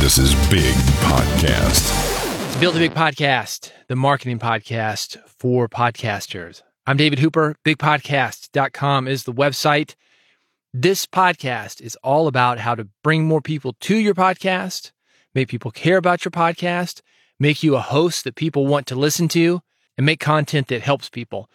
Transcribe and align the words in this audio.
This 0.00 0.16
is 0.16 0.34
Big 0.48 0.74
Podcast. 1.02 2.46
It's 2.46 2.56
Build 2.56 2.74
a 2.74 2.78
Big 2.78 2.94
Podcast, 2.94 3.70
the 3.86 3.94
marketing 3.94 4.38
podcast 4.38 5.18
for 5.28 5.68
podcasters. 5.68 6.62
I'm 6.86 6.96
David 6.96 7.18
Hooper. 7.18 7.54
BigPodcast.com 7.66 9.06
is 9.06 9.24
the 9.24 9.34
website. 9.34 9.96
This 10.72 11.04
podcast 11.04 11.82
is 11.82 11.96
all 12.02 12.28
about 12.28 12.60
how 12.60 12.74
to 12.74 12.88
bring 13.04 13.26
more 13.26 13.42
people 13.42 13.76
to 13.80 13.94
your 13.94 14.14
podcast, 14.14 14.92
make 15.34 15.48
people 15.48 15.70
care 15.70 15.98
about 15.98 16.24
your 16.24 16.32
podcast, 16.32 17.02
make 17.38 17.62
you 17.62 17.76
a 17.76 17.80
host 17.80 18.24
that 18.24 18.36
people 18.36 18.66
want 18.66 18.86
to 18.86 18.94
listen 18.94 19.28
to, 19.28 19.60
and 19.98 20.06
make 20.06 20.18
content 20.18 20.68
that 20.68 20.80
helps 20.80 21.10
people. 21.10 21.50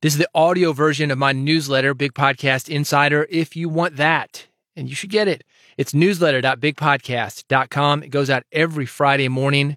This 0.00 0.14
is 0.14 0.18
the 0.18 0.30
audio 0.34 0.72
version 0.72 1.10
of 1.10 1.18
my 1.18 1.32
newsletter, 1.32 1.92
Big 1.92 2.14
Podcast 2.14 2.70
Insider, 2.70 3.26
if 3.28 3.54
you 3.54 3.68
want 3.68 3.96
that. 3.96 4.46
And 4.74 4.88
you 4.88 4.94
should 4.94 5.10
get 5.10 5.28
it. 5.28 5.44
It's 5.76 5.94
newsletter.bigpodcast.com. 5.94 8.02
It 8.02 8.10
goes 8.10 8.30
out 8.30 8.42
every 8.52 8.86
Friday 8.86 9.28
morning. 9.28 9.76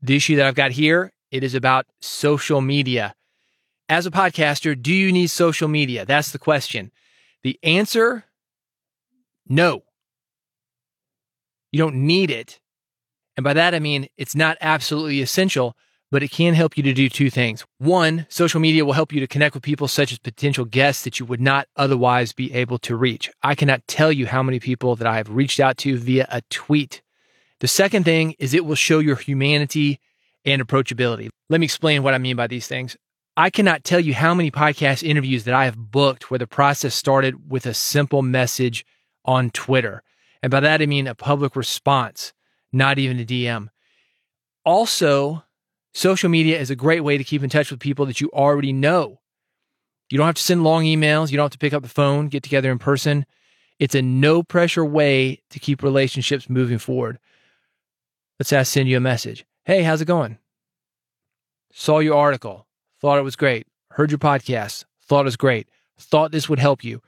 The 0.00 0.16
issue 0.16 0.36
that 0.36 0.46
I've 0.46 0.54
got 0.54 0.72
here, 0.72 1.12
it 1.30 1.44
is 1.44 1.54
about 1.54 1.86
social 2.00 2.60
media. 2.60 3.14
As 3.88 4.06
a 4.06 4.10
podcaster, 4.10 4.80
do 4.80 4.92
you 4.92 5.12
need 5.12 5.28
social 5.28 5.68
media? 5.68 6.04
That's 6.04 6.32
the 6.32 6.38
question. 6.38 6.90
The 7.42 7.58
answer, 7.62 8.24
no. 9.46 9.82
You 11.72 11.78
don't 11.78 12.06
need 12.06 12.30
it. 12.30 12.60
And 13.36 13.44
by 13.44 13.54
that, 13.54 13.74
I 13.74 13.78
mean, 13.78 14.08
it's 14.16 14.34
not 14.34 14.56
absolutely 14.60 15.20
essential, 15.20 15.76
but 16.10 16.22
it 16.22 16.30
can 16.30 16.54
help 16.54 16.76
you 16.76 16.82
to 16.82 16.94
do 16.94 17.08
two 17.08 17.30
things. 17.30 17.64
One, 17.78 18.26
social 18.28 18.60
media 18.60 18.84
will 18.84 18.94
help 18.94 19.12
you 19.12 19.20
to 19.20 19.26
connect 19.26 19.54
with 19.54 19.62
people 19.62 19.88
such 19.88 20.12
as 20.12 20.18
potential 20.18 20.64
guests 20.64 21.04
that 21.04 21.20
you 21.20 21.26
would 21.26 21.40
not 21.40 21.68
otherwise 21.76 22.32
be 22.32 22.52
able 22.54 22.78
to 22.80 22.96
reach. 22.96 23.30
I 23.42 23.54
cannot 23.54 23.86
tell 23.86 24.10
you 24.10 24.26
how 24.26 24.42
many 24.42 24.58
people 24.58 24.96
that 24.96 25.06
I 25.06 25.16
have 25.16 25.30
reached 25.30 25.60
out 25.60 25.76
to 25.78 25.98
via 25.98 26.26
a 26.30 26.42
tweet. 26.50 27.02
The 27.60 27.68
second 27.68 28.04
thing 28.04 28.34
is 28.38 28.54
it 28.54 28.64
will 28.64 28.74
show 28.74 29.00
your 29.00 29.16
humanity 29.16 30.00
and 30.44 30.66
approachability. 30.66 31.28
Let 31.50 31.60
me 31.60 31.64
explain 31.64 32.02
what 32.02 32.14
I 32.14 32.18
mean 32.18 32.36
by 32.36 32.46
these 32.46 32.66
things. 32.66 32.96
I 33.36 33.50
cannot 33.50 33.84
tell 33.84 34.00
you 34.00 34.14
how 34.14 34.34
many 34.34 34.50
podcast 34.50 35.02
interviews 35.02 35.44
that 35.44 35.54
I 35.54 35.64
have 35.64 35.76
booked 35.76 36.30
where 36.30 36.38
the 36.38 36.46
process 36.46 36.94
started 36.94 37.50
with 37.50 37.66
a 37.66 37.74
simple 37.74 38.22
message 38.22 38.84
on 39.24 39.50
Twitter. 39.50 40.02
And 40.42 40.50
by 40.50 40.60
that, 40.60 40.82
I 40.82 40.86
mean 40.86 41.06
a 41.06 41.14
public 41.14 41.54
response, 41.54 42.32
not 42.72 42.98
even 42.98 43.20
a 43.20 43.24
DM. 43.24 43.68
Also, 44.64 45.44
Social 45.94 46.28
media 46.28 46.58
is 46.58 46.70
a 46.70 46.76
great 46.76 47.00
way 47.00 47.18
to 47.18 47.24
keep 47.24 47.42
in 47.42 47.50
touch 47.50 47.70
with 47.70 47.80
people 47.80 48.06
that 48.06 48.20
you 48.20 48.30
already 48.32 48.72
know. 48.72 49.20
You 50.10 50.18
don't 50.18 50.26
have 50.26 50.36
to 50.36 50.42
send 50.42 50.64
long 50.64 50.84
emails. 50.84 51.30
You 51.30 51.36
don't 51.36 51.44
have 51.44 51.52
to 51.52 51.58
pick 51.58 51.72
up 51.72 51.82
the 51.82 51.88
phone, 51.88 52.28
get 52.28 52.42
together 52.42 52.70
in 52.70 52.78
person. 52.78 53.26
It's 53.78 53.94
a 53.94 54.02
no 54.02 54.42
pressure 54.42 54.84
way 54.84 55.42
to 55.50 55.58
keep 55.58 55.82
relationships 55.82 56.48
moving 56.48 56.78
forward. 56.78 57.18
Let's 58.38 58.50
say 58.50 58.58
I 58.58 58.62
send 58.62 58.88
you 58.88 58.96
a 58.96 59.00
message. 59.00 59.44
Hey, 59.64 59.82
how's 59.82 60.00
it 60.00 60.06
going? 60.06 60.38
Saw 61.72 61.98
your 61.98 62.16
article. 62.16 62.66
Thought 63.00 63.18
it 63.18 63.22
was 63.22 63.36
great. 63.36 63.66
Heard 63.90 64.10
your 64.10 64.18
podcast. 64.18 64.84
Thought 65.02 65.20
it 65.20 65.24
was 65.24 65.36
great. 65.36 65.68
Thought 65.98 66.32
this 66.32 66.48
would 66.48 66.58
help 66.58 66.82
you. 66.82 67.02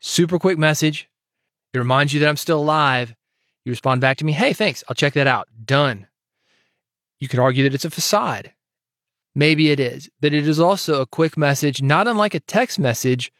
Super 0.00 0.38
quick 0.38 0.58
message. 0.58 1.08
It 1.72 1.78
reminds 1.78 2.14
you 2.14 2.20
that 2.20 2.28
I'm 2.28 2.36
still 2.36 2.60
alive. 2.60 3.14
You 3.64 3.70
respond 3.70 4.00
back 4.00 4.18
to 4.18 4.24
me. 4.24 4.32
Hey, 4.32 4.52
thanks. 4.52 4.84
I'll 4.88 4.94
check 4.94 5.14
that 5.14 5.26
out. 5.26 5.48
Done. 5.64 6.06
You 7.18 7.28
could 7.28 7.40
argue 7.40 7.64
that 7.64 7.74
it's 7.74 7.84
a 7.84 7.90
facade. 7.90 8.52
Maybe 9.34 9.70
it 9.70 9.80
is, 9.80 10.08
but 10.20 10.32
it 10.32 10.48
is 10.48 10.58
also 10.58 11.00
a 11.00 11.06
quick 11.06 11.36
message, 11.36 11.82
not 11.82 12.08
unlike 12.08 12.34
a 12.34 12.40
text 12.40 12.78
message 12.78 13.32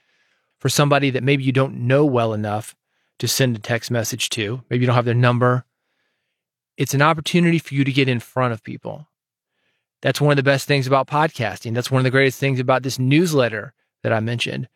for 0.59 0.69
somebody 0.69 1.11
that 1.11 1.23
maybe 1.23 1.45
you 1.45 1.53
don't 1.53 1.87
know 1.87 2.05
well 2.05 2.33
enough 2.35 2.75
to 3.19 3.29
send 3.29 3.57
a 3.57 3.61
text 3.61 3.91
message 3.91 4.29
to. 4.31 4.63
Maybe 4.69 4.83
you 4.83 4.87
don't 4.87 4.97
have 4.97 5.05
their 5.05 5.15
number. 5.15 5.65
It's 6.77 6.95
an 6.95 7.03
opportunity 7.03 7.59
for 7.59 7.75
you 7.75 7.85
to 7.85 7.93
get 7.93 8.09
in 8.09 8.21
front 8.21 8.53
of 8.53 8.63
people. 8.63 9.09
That's 10.03 10.21
one 10.21 10.33
of 10.33 10.37
the 10.37 10.43
best 10.43 10.69
things 10.69 10.87
about 10.87 11.07
podcasting. 11.07 11.75
That's 11.75 11.91
one 11.91 12.01
of 12.01 12.05
the 12.05 12.11
greatest 12.11 12.39
things 12.39 12.61
about 12.61 12.83
this 12.83 12.99
newsletter 12.99 13.73
that 14.03 14.13
I 14.13 14.21
mentioned. 14.21 14.69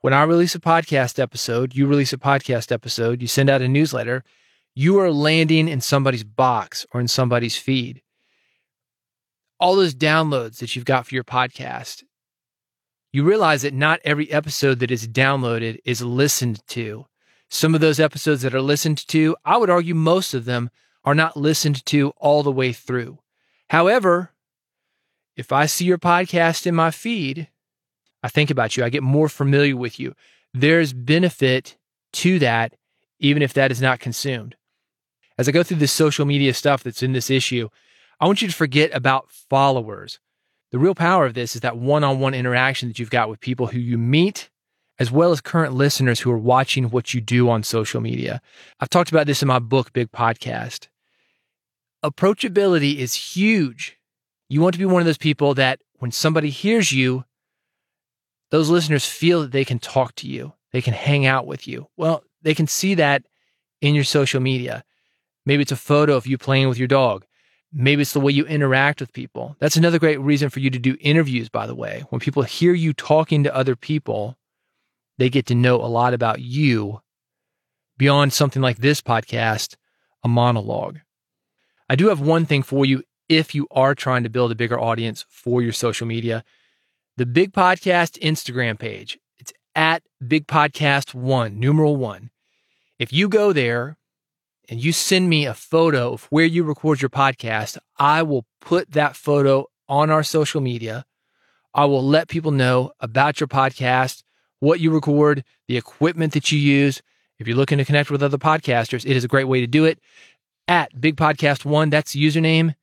When 0.00 0.14
I 0.14 0.22
release 0.22 0.54
a 0.54 0.60
podcast 0.60 1.18
episode, 1.18 1.74
you 1.74 1.88
release 1.88 2.12
a 2.12 2.18
podcast 2.18 2.70
episode, 2.70 3.20
you 3.20 3.26
send 3.26 3.50
out 3.50 3.62
a 3.62 3.68
newsletter, 3.68 4.22
you 4.76 4.98
are 5.00 5.10
landing 5.10 5.68
in 5.68 5.80
somebody's 5.80 6.22
box 6.22 6.86
or 6.92 7.00
in 7.00 7.08
somebody's 7.08 7.56
feed 7.56 8.00
all 9.60 9.76
those 9.76 9.94
downloads 9.94 10.58
that 10.58 10.74
you've 10.74 10.84
got 10.84 11.06
for 11.06 11.14
your 11.14 11.24
podcast, 11.24 12.04
you 13.12 13.24
realize 13.24 13.62
that 13.62 13.74
not 13.74 14.00
every 14.04 14.30
episode 14.30 14.78
that 14.80 14.90
is 14.90 15.08
downloaded 15.08 15.78
is 15.84 16.02
listened 16.02 16.66
to. 16.68 17.06
Some 17.48 17.74
of 17.74 17.80
those 17.80 17.98
episodes 17.98 18.42
that 18.42 18.54
are 18.54 18.60
listened 18.60 19.06
to, 19.08 19.36
I 19.44 19.56
would 19.56 19.70
argue 19.70 19.94
most 19.94 20.34
of 20.34 20.44
them 20.44 20.70
are 21.04 21.14
not 21.14 21.36
listened 21.36 21.84
to 21.86 22.10
all 22.18 22.42
the 22.42 22.52
way 22.52 22.72
through. 22.72 23.18
However, 23.70 24.32
if 25.36 25.52
I 25.52 25.66
see 25.66 25.84
your 25.84 25.98
podcast 25.98 26.66
in 26.66 26.74
my 26.74 26.90
feed, 26.90 27.48
I 28.22 28.28
think 28.28 28.50
about 28.50 28.76
you, 28.76 28.84
I 28.84 28.90
get 28.90 29.02
more 29.02 29.28
familiar 29.28 29.76
with 29.76 29.98
you. 29.98 30.14
There's 30.52 30.92
benefit 30.92 31.76
to 32.14 32.38
that, 32.40 32.74
even 33.18 33.42
if 33.42 33.54
that 33.54 33.70
is 33.70 33.80
not 33.80 34.00
consumed. 34.00 34.56
As 35.38 35.48
I 35.48 35.52
go 35.52 35.62
through 35.62 35.76
this 35.78 35.92
social 35.92 36.26
media 36.26 36.52
stuff 36.52 36.82
that's 36.82 37.02
in 37.02 37.12
this 37.12 37.30
issue, 37.30 37.68
I 38.20 38.26
want 38.26 38.42
you 38.42 38.48
to 38.48 38.54
forget 38.54 38.90
about 38.94 39.30
followers. 39.30 40.18
The 40.70 40.78
real 40.78 40.94
power 40.94 41.24
of 41.24 41.34
this 41.34 41.54
is 41.54 41.62
that 41.62 41.78
one 41.78 42.04
on 42.04 42.18
one 42.18 42.34
interaction 42.34 42.88
that 42.88 42.98
you've 42.98 43.10
got 43.10 43.28
with 43.28 43.40
people 43.40 43.68
who 43.68 43.78
you 43.78 43.96
meet, 43.96 44.50
as 44.98 45.10
well 45.10 45.30
as 45.30 45.40
current 45.40 45.74
listeners 45.74 46.20
who 46.20 46.30
are 46.30 46.38
watching 46.38 46.90
what 46.90 47.14
you 47.14 47.20
do 47.20 47.48
on 47.48 47.62
social 47.62 48.00
media. 48.00 48.42
I've 48.80 48.90
talked 48.90 49.10
about 49.10 49.26
this 49.26 49.40
in 49.40 49.48
my 49.48 49.60
book, 49.60 49.92
Big 49.92 50.10
Podcast. 50.10 50.88
Approachability 52.04 52.96
is 52.96 53.14
huge. 53.14 53.98
You 54.48 54.60
want 54.60 54.74
to 54.74 54.78
be 54.78 54.84
one 54.84 55.00
of 55.00 55.06
those 55.06 55.18
people 55.18 55.54
that 55.54 55.80
when 55.98 56.10
somebody 56.10 56.50
hears 56.50 56.92
you, 56.92 57.24
those 58.50 58.70
listeners 58.70 59.06
feel 59.06 59.42
that 59.42 59.52
they 59.52 59.64
can 59.64 59.78
talk 59.78 60.14
to 60.16 60.26
you, 60.26 60.54
they 60.72 60.82
can 60.82 60.94
hang 60.94 61.26
out 61.26 61.46
with 61.46 61.68
you. 61.68 61.88
Well, 61.96 62.24
they 62.42 62.54
can 62.54 62.66
see 62.66 62.94
that 62.94 63.24
in 63.80 63.94
your 63.94 64.04
social 64.04 64.40
media. 64.40 64.84
Maybe 65.46 65.62
it's 65.62 65.72
a 65.72 65.76
photo 65.76 66.16
of 66.16 66.26
you 66.26 66.38
playing 66.38 66.68
with 66.68 66.78
your 66.78 66.88
dog. 66.88 67.24
Maybe 67.72 68.02
it's 68.02 68.14
the 68.14 68.20
way 68.20 68.32
you 68.32 68.46
interact 68.46 69.00
with 69.00 69.12
people. 69.12 69.56
That's 69.58 69.76
another 69.76 69.98
great 69.98 70.20
reason 70.20 70.48
for 70.48 70.60
you 70.60 70.70
to 70.70 70.78
do 70.78 70.96
interviews, 71.00 71.48
by 71.48 71.66
the 71.66 71.74
way. 71.74 72.04
When 72.08 72.20
people 72.20 72.42
hear 72.42 72.72
you 72.72 72.92
talking 72.92 73.44
to 73.44 73.54
other 73.54 73.76
people, 73.76 74.38
they 75.18 75.28
get 75.28 75.46
to 75.46 75.54
know 75.54 75.76
a 75.76 75.86
lot 75.86 76.14
about 76.14 76.40
you 76.40 77.00
beyond 77.98 78.32
something 78.32 78.62
like 78.62 78.78
this 78.78 79.02
podcast, 79.02 79.76
a 80.24 80.28
monologue. 80.28 81.00
I 81.90 81.96
do 81.96 82.08
have 82.08 82.20
one 82.20 82.46
thing 82.46 82.62
for 82.62 82.86
you 82.86 83.02
if 83.28 83.54
you 83.54 83.66
are 83.70 83.94
trying 83.94 84.22
to 84.22 84.30
build 84.30 84.52
a 84.52 84.54
bigger 84.54 84.80
audience 84.80 85.26
for 85.28 85.60
your 85.60 85.72
social 85.72 86.06
media. 86.06 86.44
The 87.16 87.26
Big 87.26 87.52
Podcast 87.52 88.18
Instagram 88.20 88.78
page, 88.78 89.18
it's 89.38 89.52
at 89.74 90.02
Big 90.26 90.46
Podcast 90.46 91.14
One, 91.14 91.58
numeral 91.58 91.96
one. 91.96 92.30
If 92.98 93.12
you 93.12 93.28
go 93.28 93.52
there 93.52 93.96
and 94.68 94.82
you 94.82 94.92
send 94.92 95.28
me 95.28 95.46
a 95.46 95.54
photo 95.54 96.12
of 96.12 96.24
where 96.24 96.44
you 96.44 96.62
record 96.62 97.00
your 97.00 97.08
podcast, 97.08 97.78
I 97.98 98.22
will 98.22 98.44
put 98.60 98.92
that 98.92 99.16
photo 99.16 99.66
on 99.88 100.10
our 100.10 100.22
social 100.22 100.60
media. 100.60 101.06
I 101.74 101.86
will 101.86 102.06
let 102.06 102.28
people 102.28 102.50
know 102.50 102.92
about 103.00 103.40
your 103.40 103.48
podcast, 103.48 104.22
what 104.60 104.80
you 104.80 104.90
record, 104.90 105.44
the 105.68 105.76
equipment 105.76 106.34
that 106.34 106.52
you 106.52 106.58
use. 106.58 107.02
If 107.38 107.46
you're 107.46 107.56
looking 107.56 107.78
to 107.78 107.84
connect 107.84 108.10
with 108.10 108.22
other 108.22 108.38
podcasters, 108.38 109.06
it 109.06 109.16
is 109.16 109.24
a 109.24 109.28
great 109.28 109.48
way 109.48 109.60
to 109.60 109.66
do 109.66 109.84
it. 109.84 109.98
At 110.66 111.00
Big 111.00 111.16
Podcast 111.16 111.64
One, 111.64 111.88
that's 111.88 112.14
username, 112.14 112.74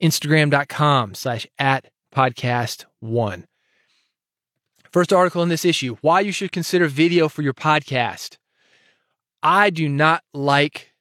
Instagram.com 0.00 1.14
slash 1.14 1.46
at 1.58 1.90
podcast 2.14 2.84
one. 3.00 3.46
First 4.92 5.12
article 5.12 5.42
in 5.42 5.48
this 5.48 5.64
issue 5.64 5.96
why 6.02 6.20
you 6.20 6.30
should 6.30 6.52
consider 6.52 6.86
video 6.86 7.28
for 7.28 7.42
your 7.42 7.54
podcast. 7.54 8.36
I 9.42 9.70
do 9.70 9.88
not 9.88 10.22
like 10.32 10.91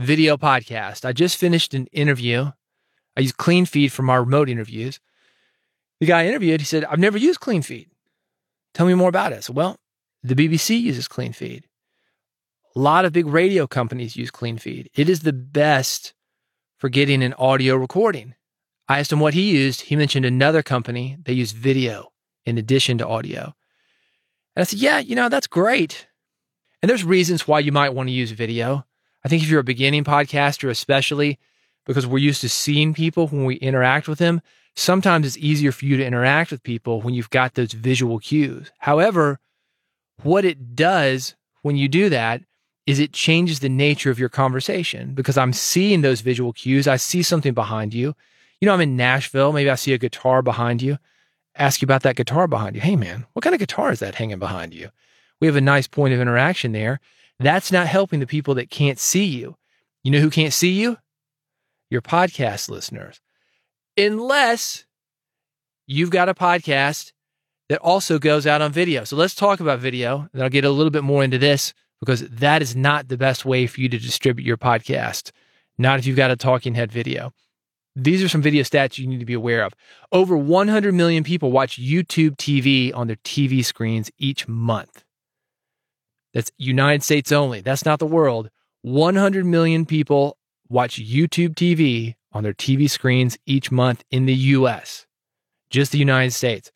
video 0.00 0.36
podcast. 0.36 1.04
I 1.04 1.12
just 1.12 1.36
finished 1.36 1.74
an 1.74 1.86
interview. 1.92 2.50
I 3.16 3.20
use 3.20 3.32
CleanFeed 3.32 3.90
for 3.90 4.02
my 4.02 4.16
remote 4.16 4.48
interviews. 4.48 4.98
The 6.00 6.06
guy 6.06 6.22
I 6.22 6.26
interviewed, 6.26 6.60
he 6.60 6.64
said, 6.64 6.84
I've 6.86 6.98
never 6.98 7.18
used 7.18 7.40
CleanFeed. 7.40 7.88
Tell 8.72 8.86
me 8.86 8.94
more 8.94 9.10
about 9.10 9.32
it. 9.32 9.44
So, 9.44 9.52
well, 9.52 9.76
the 10.22 10.34
BBC 10.34 10.80
uses 10.80 11.06
CleanFeed. 11.06 11.64
A 12.74 12.78
lot 12.78 13.04
of 13.04 13.12
big 13.12 13.26
radio 13.26 13.66
companies 13.66 14.16
use 14.16 14.30
CleanFeed. 14.30 14.86
It 14.94 15.08
is 15.08 15.20
the 15.20 15.32
best 15.32 16.14
for 16.78 16.88
getting 16.88 17.22
an 17.22 17.34
audio 17.34 17.76
recording. 17.76 18.34
I 18.88 19.00
asked 19.00 19.12
him 19.12 19.20
what 19.20 19.34
he 19.34 19.50
used. 19.50 19.82
He 19.82 19.96
mentioned 19.96 20.24
another 20.24 20.62
company. 20.62 21.18
They 21.22 21.34
use 21.34 21.52
video 21.52 22.12
in 22.46 22.56
addition 22.56 22.96
to 22.98 23.06
audio. 23.06 23.54
And 24.56 24.62
I 24.62 24.64
said, 24.64 24.78
yeah, 24.78 24.98
you 24.98 25.14
know, 25.14 25.28
that's 25.28 25.46
great. 25.46 26.06
And 26.80 26.88
there's 26.88 27.04
reasons 27.04 27.46
why 27.46 27.58
you 27.58 27.72
might 27.72 27.92
want 27.92 28.08
to 28.08 28.14
use 28.14 28.30
video. 28.30 28.86
I 29.24 29.28
think 29.28 29.42
if 29.42 29.48
you're 29.48 29.60
a 29.60 29.64
beginning 29.64 30.04
podcaster, 30.04 30.70
especially 30.70 31.38
because 31.86 32.06
we're 32.06 32.18
used 32.18 32.40
to 32.42 32.48
seeing 32.48 32.94
people 32.94 33.26
when 33.28 33.44
we 33.44 33.56
interact 33.56 34.08
with 34.08 34.18
them, 34.18 34.40
sometimes 34.76 35.26
it's 35.26 35.36
easier 35.38 35.72
for 35.72 35.84
you 35.84 35.96
to 35.96 36.04
interact 36.04 36.50
with 36.50 36.62
people 36.62 37.00
when 37.00 37.14
you've 37.14 37.30
got 37.30 37.54
those 37.54 37.72
visual 37.72 38.18
cues. 38.18 38.70
However, 38.78 39.38
what 40.22 40.44
it 40.44 40.74
does 40.76 41.34
when 41.62 41.76
you 41.76 41.88
do 41.88 42.08
that 42.08 42.42
is 42.86 42.98
it 42.98 43.12
changes 43.12 43.60
the 43.60 43.68
nature 43.68 44.10
of 44.10 44.18
your 44.18 44.28
conversation 44.28 45.14
because 45.14 45.38
I'm 45.38 45.52
seeing 45.52 46.00
those 46.00 46.22
visual 46.22 46.52
cues. 46.52 46.88
I 46.88 46.96
see 46.96 47.22
something 47.22 47.54
behind 47.54 47.94
you. 47.94 48.14
You 48.60 48.66
know, 48.66 48.74
I'm 48.74 48.80
in 48.80 48.96
Nashville. 48.96 49.52
Maybe 49.52 49.70
I 49.70 49.74
see 49.74 49.92
a 49.92 49.98
guitar 49.98 50.42
behind 50.42 50.82
you. 50.82 50.98
Ask 51.54 51.82
you 51.82 51.86
about 51.86 52.02
that 52.02 52.16
guitar 52.16 52.46
behind 52.46 52.74
you. 52.74 52.80
Hey, 52.80 52.96
man, 52.96 53.26
what 53.32 53.42
kind 53.42 53.54
of 53.54 53.60
guitar 53.60 53.92
is 53.92 54.00
that 54.00 54.14
hanging 54.14 54.38
behind 54.38 54.74
you? 54.74 54.90
We 55.40 55.46
have 55.46 55.56
a 55.56 55.60
nice 55.60 55.86
point 55.86 56.14
of 56.14 56.20
interaction 56.20 56.72
there. 56.72 57.00
That's 57.40 57.72
not 57.72 57.86
helping 57.86 58.20
the 58.20 58.26
people 58.26 58.54
that 58.56 58.68
can't 58.68 58.98
see 58.98 59.24
you. 59.24 59.56
You 60.04 60.10
know 60.10 60.20
who 60.20 60.28
can't 60.28 60.52
see 60.52 60.72
you? 60.72 60.98
Your 61.88 62.02
podcast 62.02 62.68
listeners. 62.68 63.18
Unless 63.96 64.84
you've 65.86 66.10
got 66.10 66.28
a 66.28 66.34
podcast 66.34 67.12
that 67.70 67.80
also 67.80 68.18
goes 68.18 68.46
out 68.46 68.60
on 68.60 68.72
video. 68.72 69.04
So 69.04 69.16
let's 69.16 69.34
talk 69.34 69.58
about 69.60 69.78
video. 69.78 70.28
And 70.34 70.42
I'll 70.42 70.50
get 70.50 70.66
a 70.66 70.70
little 70.70 70.90
bit 70.90 71.02
more 71.02 71.24
into 71.24 71.38
this 71.38 71.72
because 71.98 72.28
that 72.28 72.60
is 72.60 72.76
not 72.76 73.08
the 73.08 73.16
best 73.16 73.46
way 73.46 73.66
for 73.66 73.80
you 73.80 73.88
to 73.88 73.98
distribute 73.98 74.46
your 74.46 74.58
podcast. 74.58 75.32
Not 75.78 75.98
if 75.98 76.06
you've 76.06 76.18
got 76.18 76.30
a 76.30 76.36
talking 76.36 76.74
head 76.74 76.92
video. 76.92 77.32
These 77.96 78.22
are 78.22 78.28
some 78.28 78.42
video 78.42 78.64
stats 78.64 78.98
you 78.98 79.06
need 79.06 79.20
to 79.20 79.24
be 79.24 79.32
aware 79.32 79.64
of. 79.64 79.72
Over 80.12 80.36
100 80.36 80.92
million 80.92 81.24
people 81.24 81.50
watch 81.50 81.80
YouTube 81.80 82.36
TV 82.36 82.94
on 82.94 83.06
their 83.06 83.16
TV 83.16 83.64
screens 83.64 84.10
each 84.18 84.46
month. 84.46 85.04
That's 86.32 86.50
United 86.58 87.02
States 87.02 87.32
only. 87.32 87.60
That's 87.60 87.84
not 87.84 87.98
the 87.98 88.06
world. 88.06 88.50
100 88.82 89.44
million 89.44 89.84
people 89.84 90.36
watch 90.68 91.02
YouTube 91.02 91.54
TV 91.54 92.14
on 92.32 92.42
their 92.42 92.54
TV 92.54 92.88
screens 92.88 93.36
each 93.46 93.70
month 93.70 94.04
in 94.10 94.26
the 94.26 94.34
US, 94.34 95.06
just 95.70 95.92
the 95.92 95.98
United 95.98 96.32
States. 96.32 96.70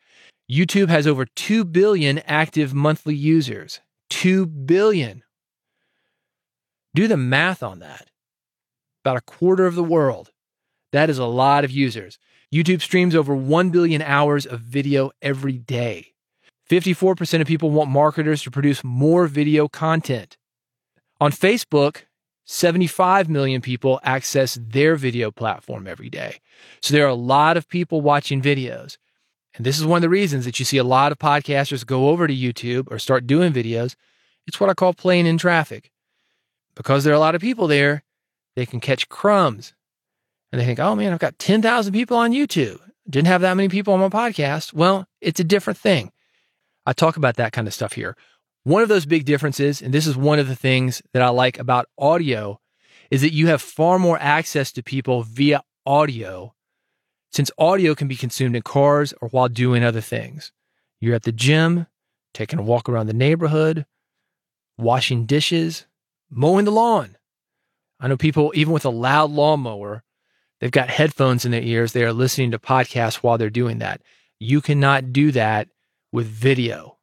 YouTube 0.51 0.89
has 0.89 1.07
over 1.07 1.25
2 1.25 1.65
billion 1.65 2.19
active 2.21 2.75
monthly 2.75 3.15
users. 3.15 3.81
2 4.11 4.47
billion. 4.47 5.23
Do 6.95 7.09
the 7.09 7.17
math 7.17 7.63
on 7.63 7.79
that. 7.79 8.11
About 9.05 9.17
a 9.17 9.23
quarter 9.23 9.67
of 9.67 9.75
the 9.75 9.85
world. 9.85 10.31
That 10.93 11.11
is 11.11 11.19
a 11.19 11.25
lot 11.25 11.65
of 11.65 11.71
users. 11.71 12.19
YouTube 12.53 12.83
streams 12.83 13.15
over 13.15 13.35
1 13.35 13.71
billion 13.71 14.03
hours 14.03 14.47
of 14.47 14.61
video 14.61 15.11
every 15.23 15.59
day. 15.59 16.14
54% 16.69 17.41
of 17.41 17.47
people 17.47 17.71
want 17.71 17.91
marketers 17.91 18.43
to 18.43 18.51
produce 18.51 18.83
more 18.83 19.27
video 19.27 19.69
content. 19.69 20.37
On 21.21 21.31
Facebook, 21.31 22.03
75 22.45 23.29
million 23.29 23.61
people 23.61 24.01
access 24.03 24.59
their 24.61 24.97
video 24.97 25.31
platform 25.31 25.87
every 25.87 26.11
day. 26.11 26.41
So 26.81 26.95
there 26.95 27.05
are 27.05 27.09
a 27.09 27.15
lot 27.15 27.57
of 27.57 27.69
people 27.69 28.01
watching 28.01 28.43
videos. 28.43 28.99
And 29.55 29.65
this 29.65 29.79
is 29.79 29.87
one 29.87 29.99
of 29.99 30.03
the 30.03 30.09
reasons 30.09 30.45
that 30.45 30.59
you 30.59 30.65
see 30.65 30.79
a 30.79 30.85
lot 30.85 31.13
of 31.13 31.19
podcasters 31.19 31.87
go 31.87 32.09
over 32.09 32.27
to 32.27 32.35
YouTube 32.35 32.91
or 32.91 32.99
start 32.99 33.27
doing 33.27 33.53
videos. 33.53 33.95
It's 34.47 34.59
what 34.59 34.69
I 34.69 34.75
call 34.75 34.93
playing 34.93 35.27
in 35.27 35.39
traffic. 35.39 35.91
Because 36.75 37.05
there 37.05 37.13
are 37.13 37.17
a 37.17 37.21
lot 37.21 37.35
of 37.35 37.41
people 37.41 37.69
there, 37.69 38.03
they 38.57 38.67
can 38.67 38.81
catch 38.81 39.09
crumbs. 39.09 39.75
And 40.51 40.61
they 40.61 40.67
think, 40.67 40.81
oh 40.81 40.97
man, 40.97 41.13
I've 41.13 41.19
got 41.19 41.39
10,000 41.39 41.93
people 41.93 42.17
on 42.17 42.33
YouTube. 42.33 42.81
Didn't 43.09 43.29
have 43.29 43.43
that 43.43 43.57
many 43.57 43.69
people 43.69 43.95
on 43.95 44.01
my 44.01 44.09
podcast. 44.09 44.73
Well, 44.73 45.07
it's 45.21 45.41
a 45.41 45.45
different 45.45 45.79
thing. 45.79 46.11
I 46.87 46.93
talk 46.93 47.17
about 47.17 47.37
that 47.37 47.53
kind 47.53 47.67
of 47.67 47.75
stuff 47.75 47.95
here. 47.95 48.17
One 48.65 48.83
of 48.83 48.89
those 48.89 49.07
big 49.07 49.25
differences, 49.25 49.83
and 49.83 49.93
this 49.93 50.07
is 50.07 50.17
one 50.17 50.39
of 50.39 50.49
the 50.49 50.57
things 50.57 51.03
that 51.13 51.23
I 51.23 51.29
like 51.29 51.59
about 51.59 51.87
audio, 51.99 52.61
is 53.11 53.21
that 53.21 53.33
you 53.33 53.49
have 53.49 53.61
far 53.61 53.99
more 53.99 54.19
access 54.19 54.73
to 54.73 54.83
people 54.83 55.23
via 55.23 55.63
audio 55.87 56.55
since 57.35 57.51
audio 57.59 57.97
can 57.97 58.07
be 58.07 58.15
consumed 58.15 58.55
in 58.55 58.63
cars 58.63 59.13
or 59.21 59.29
while 59.29 59.49
doing 59.49 59.83
other 59.83 60.01
things. 60.01 60.53
You're 61.01 61.17
at 61.17 61.25
the 61.25 61.33
gym, 61.33 61.89
taking 62.33 62.61
a 62.61 62.63
walk 62.63 62.89
around 62.89 63.09
the 63.09 63.13
neighborhood, 63.13 63.87
washing 64.79 65.27
dishes, 65.27 65.87
mowing 66.31 66.65
the 66.65 66.71
lawn. 66.71 67.17
I 67.99 68.07
know 68.07 68.17
people, 68.17 68.53
even 68.55 68.73
with 68.73 68.85
a 68.85 68.91
loud 68.91 69.33
lawnmower, 69.33 70.05
they've 70.61 70.71
got 70.71 70.91
headphones 70.91 71.45
in 71.45 71.51
their 71.51 71.61
ears. 71.61 71.93
They 71.93 72.05
are 72.05 72.13
listening 72.13 72.53
to 72.53 72.59
podcasts 72.61 73.17
while 73.17 73.37
they're 73.37 73.51
doing 73.51 73.79
that. 73.79 74.01
You 74.39 74.61
cannot 74.61 75.13
do 75.13 75.33
that 75.33 75.69
with 76.15 76.29
video. 76.29 76.97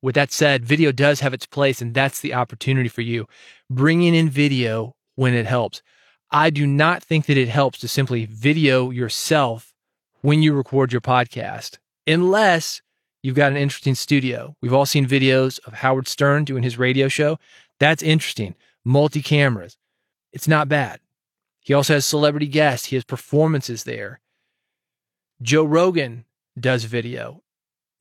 With 0.00 0.14
that 0.14 0.32
said, 0.32 0.64
video 0.64 0.90
does 0.90 1.20
have 1.20 1.34
its 1.34 1.44
place, 1.44 1.82
and 1.82 1.92
that's 1.92 2.18
the 2.18 2.32
opportunity 2.32 2.88
for 2.88 3.02
you. 3.02 3.26
Bringing 3.68 4.14
in 4.14 4.30
video 4.30 4.96
when 5.16 5.34
it 5.34 5.44
helps. 5.44 5.82
I 6.30 6.48
do 6.48 6.66
not 6.66 7.02
think 7.02 7.26
that 7.26 7.36
it 7.36 7.48
helps 7.48 7.78
to 7.80 7.88
simply 7.88 8.24
video 8.24 8.88
yourself 8.88 9.74
when 10.22 10.40
you 10.42 10.54
record 10.54 10.92
your 10.92 11.02
podcast, 11.02 11.76
unless 12.06 12.80
you've 13.22 13.36
got 13.36 13.52
an 13.52 13.58
interesting 13.58 13.94
studio. 13.94 14.56
We've 14.62 14.72
all 14.72 14.86
seen 14.86 15.06
videos 15.06 15.60
of 15.66 15.74
Howard 15.74 16.08
Stern 16.08 16.46
doing 16.46 16.62
his 16.62 16.78
radio 16.78 17.08
show. 17.08 17.38
That's 17.80 18.02
interesting. 18.02 18.54
Multi 18.82 19.20
cameras. 19.20 19.76
It's 20.32 20.48
not 20.48 20.70
bad. 20.70 21.00
He 21.60 21.74
also 21.74 21.92
has 21.92 22.06
celebrity 22.06 22.46
guests, 22.46 22.86
he 22.86 22.96
has 22.96 23.04
performances 23.04 23.84
there. 23.84 24.22
Joe 25.42 25.64
Rogan 25.64 26.24
does 26.58 26.84
video. 26.84 27.43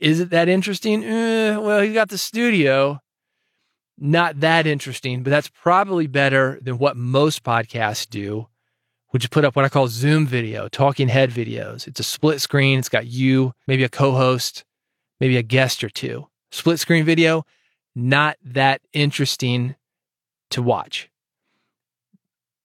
Is 0.04 0.20
it 0.20 0.32
that 0.32 0.50
interesting? 0.50 1.04
Eh, 1.06 1.56
well, 1.56 1.82
he's 1.82 1.94
got 1.94 2.10
the 2.10 2.18
studio 2.18 3.00
not 3.98 4.42
that 4.42 4.68
interesting, 4.68 5.24
but 5.24 5.30
that's 5.30 5.48
probably 5.48 6.08
better 6.08 6.60
than 6.62 6.78
what 6.78 6.98
most 6.98 7.44
podcasts 7.44 8.10
do, 8.10 8.48
which 9.12 9.24
is 9.24 9.30
put 9.30 9.46
up 9.46 9.56
what 9.56 9.64
I 9.64 9.70
call 9.70 9.88
Zoom 9.88 10.28
video, 10.28 10.68
talking 10.68 11.08
head 11.08 11.30
videos. 11.30 11.88
It's 11.88 12.02
a 12.02 12.04
split 12.04 12.42
screen. 12.42 12.80
It's 12.80 12.90
got 12.90 13.08
you, 13.08 13.54
maybe 13.66 13.86
a 13.86 13.90
co-host, 13.90 14.66
maybe 15.22 15.38
a 15.38 15.42
guest 15.44 15.86
or 15.86 15.90
two. 15.90 16.28
Split 16.52 16.82
screen 16.82 17.06
video, 17.06 17.46
not 17.96 18.36
that 18.44 18.82
interesting 18.92 19.76
to 20.50 20.62
watch. 20.62 21.10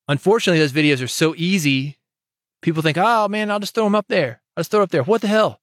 Unfortunately, 0.08 0.58
those 0.58 0.73
videos 0.73 1.05
are 1.05 1.08
so 1.08 1.34
easy. 1.37 1.99
People 2.62 2.82
think, 2.82 2.96
oh 2.99 3.29
man, 3.29 3.49
I'll 3.49 3.61
just 3.61 3.76
throw 3.76 3.84
them 3.84 3.94
up 3.94 4.08
there. 4.08 4.43
I'll 4.56 4.62
just 4.62 4.73
throw 4.73 4.81
it 4.81 4.84
up 4.84 4.91
there. 4.91 5.05
What 5.05 5.20
the 5.20 5.29
hell? 5.29 5.61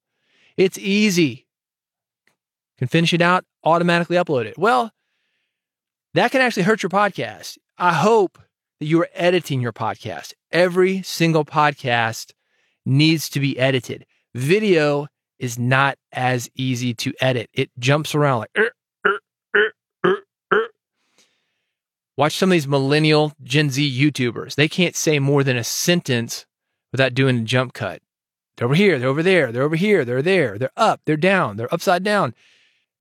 It's 0.55 0.77
easy. 0.77 1.44
Can 2.77 2.87
finish 2.87 3.13
it 3.13 3.21
out, 3.21 3.45
automatically 3.63 4.17
upload 4.17 4.45
it. 4.45 4.57
Well, 4.57 4.91
that 6.13 6.31
can 6.31 6.41
actually 6.41 6.63
hurt 6.63 6.83
your 6.83 6.89
podcast. 6.89 7.57
I 7.77 7.93
hope 7.93 8.37
that 8.79 8.85
you 8.85 9.01
are 9.01 9.09
editing 9.13 9.61
your 9.61 9.73
podcast. 9.73 10.33
Every 10.51 11.01
single 11.01 11.45
podcast 11.45 12.33
needs 12.85 13.29
to 13.29 13.39
be 13.39 13.57
edited. 13.57 14.05
Video 14.33 15.07
is 15.39 15.57
not 15.59 15.97
as 16.11 16.49
easy 16.55 16.93
to 16.93 17.13
edit. 17.19 17.49
It 17.53 17.69
jumps 17.79 18.15
around 18.15 18.39
like 18.39 18.51
er, 18.57 18.71
er, 19.05 19.19
er, 20.05 20.67
Watch 22.17 22.37
some 22.37 22.49
of 22.49 22.51
these 22.53 22.67
millennial 22.67 23.33
Gen 23.43 23.69
Z 23.69 23.99
YouTubers. 23.99 24.55
They 24.55 24.69
can't 24.69 24.95
say 24.95 25.19
more 25.19 25.43
than 25.43 25.57
a 25.57 25.63
sentence 25.65 26.45
without 26.93 27.13
doing 27.13 27.39
a 27.39 27.43
jump 27.43 27.73
cut. 27.73 28.01
They're 28.55 28.65
over 28.65 28.75
here, 28.75 28.97
they're 28.97 29.09
over 29.09 29.23
there, 29.23 29.51
they're 29.51 29.63
over 29.63 29.75
here, 29.75 30.05
they're 30.05 30.21
there, 30.21 30.57
they're 30.57 30.71
up, 30.77 31.01
they're 31.05 31.17
down, 31.17 31.57
they're 31.57 31.73
upside 31.73 32.03
down. 32.05 32.33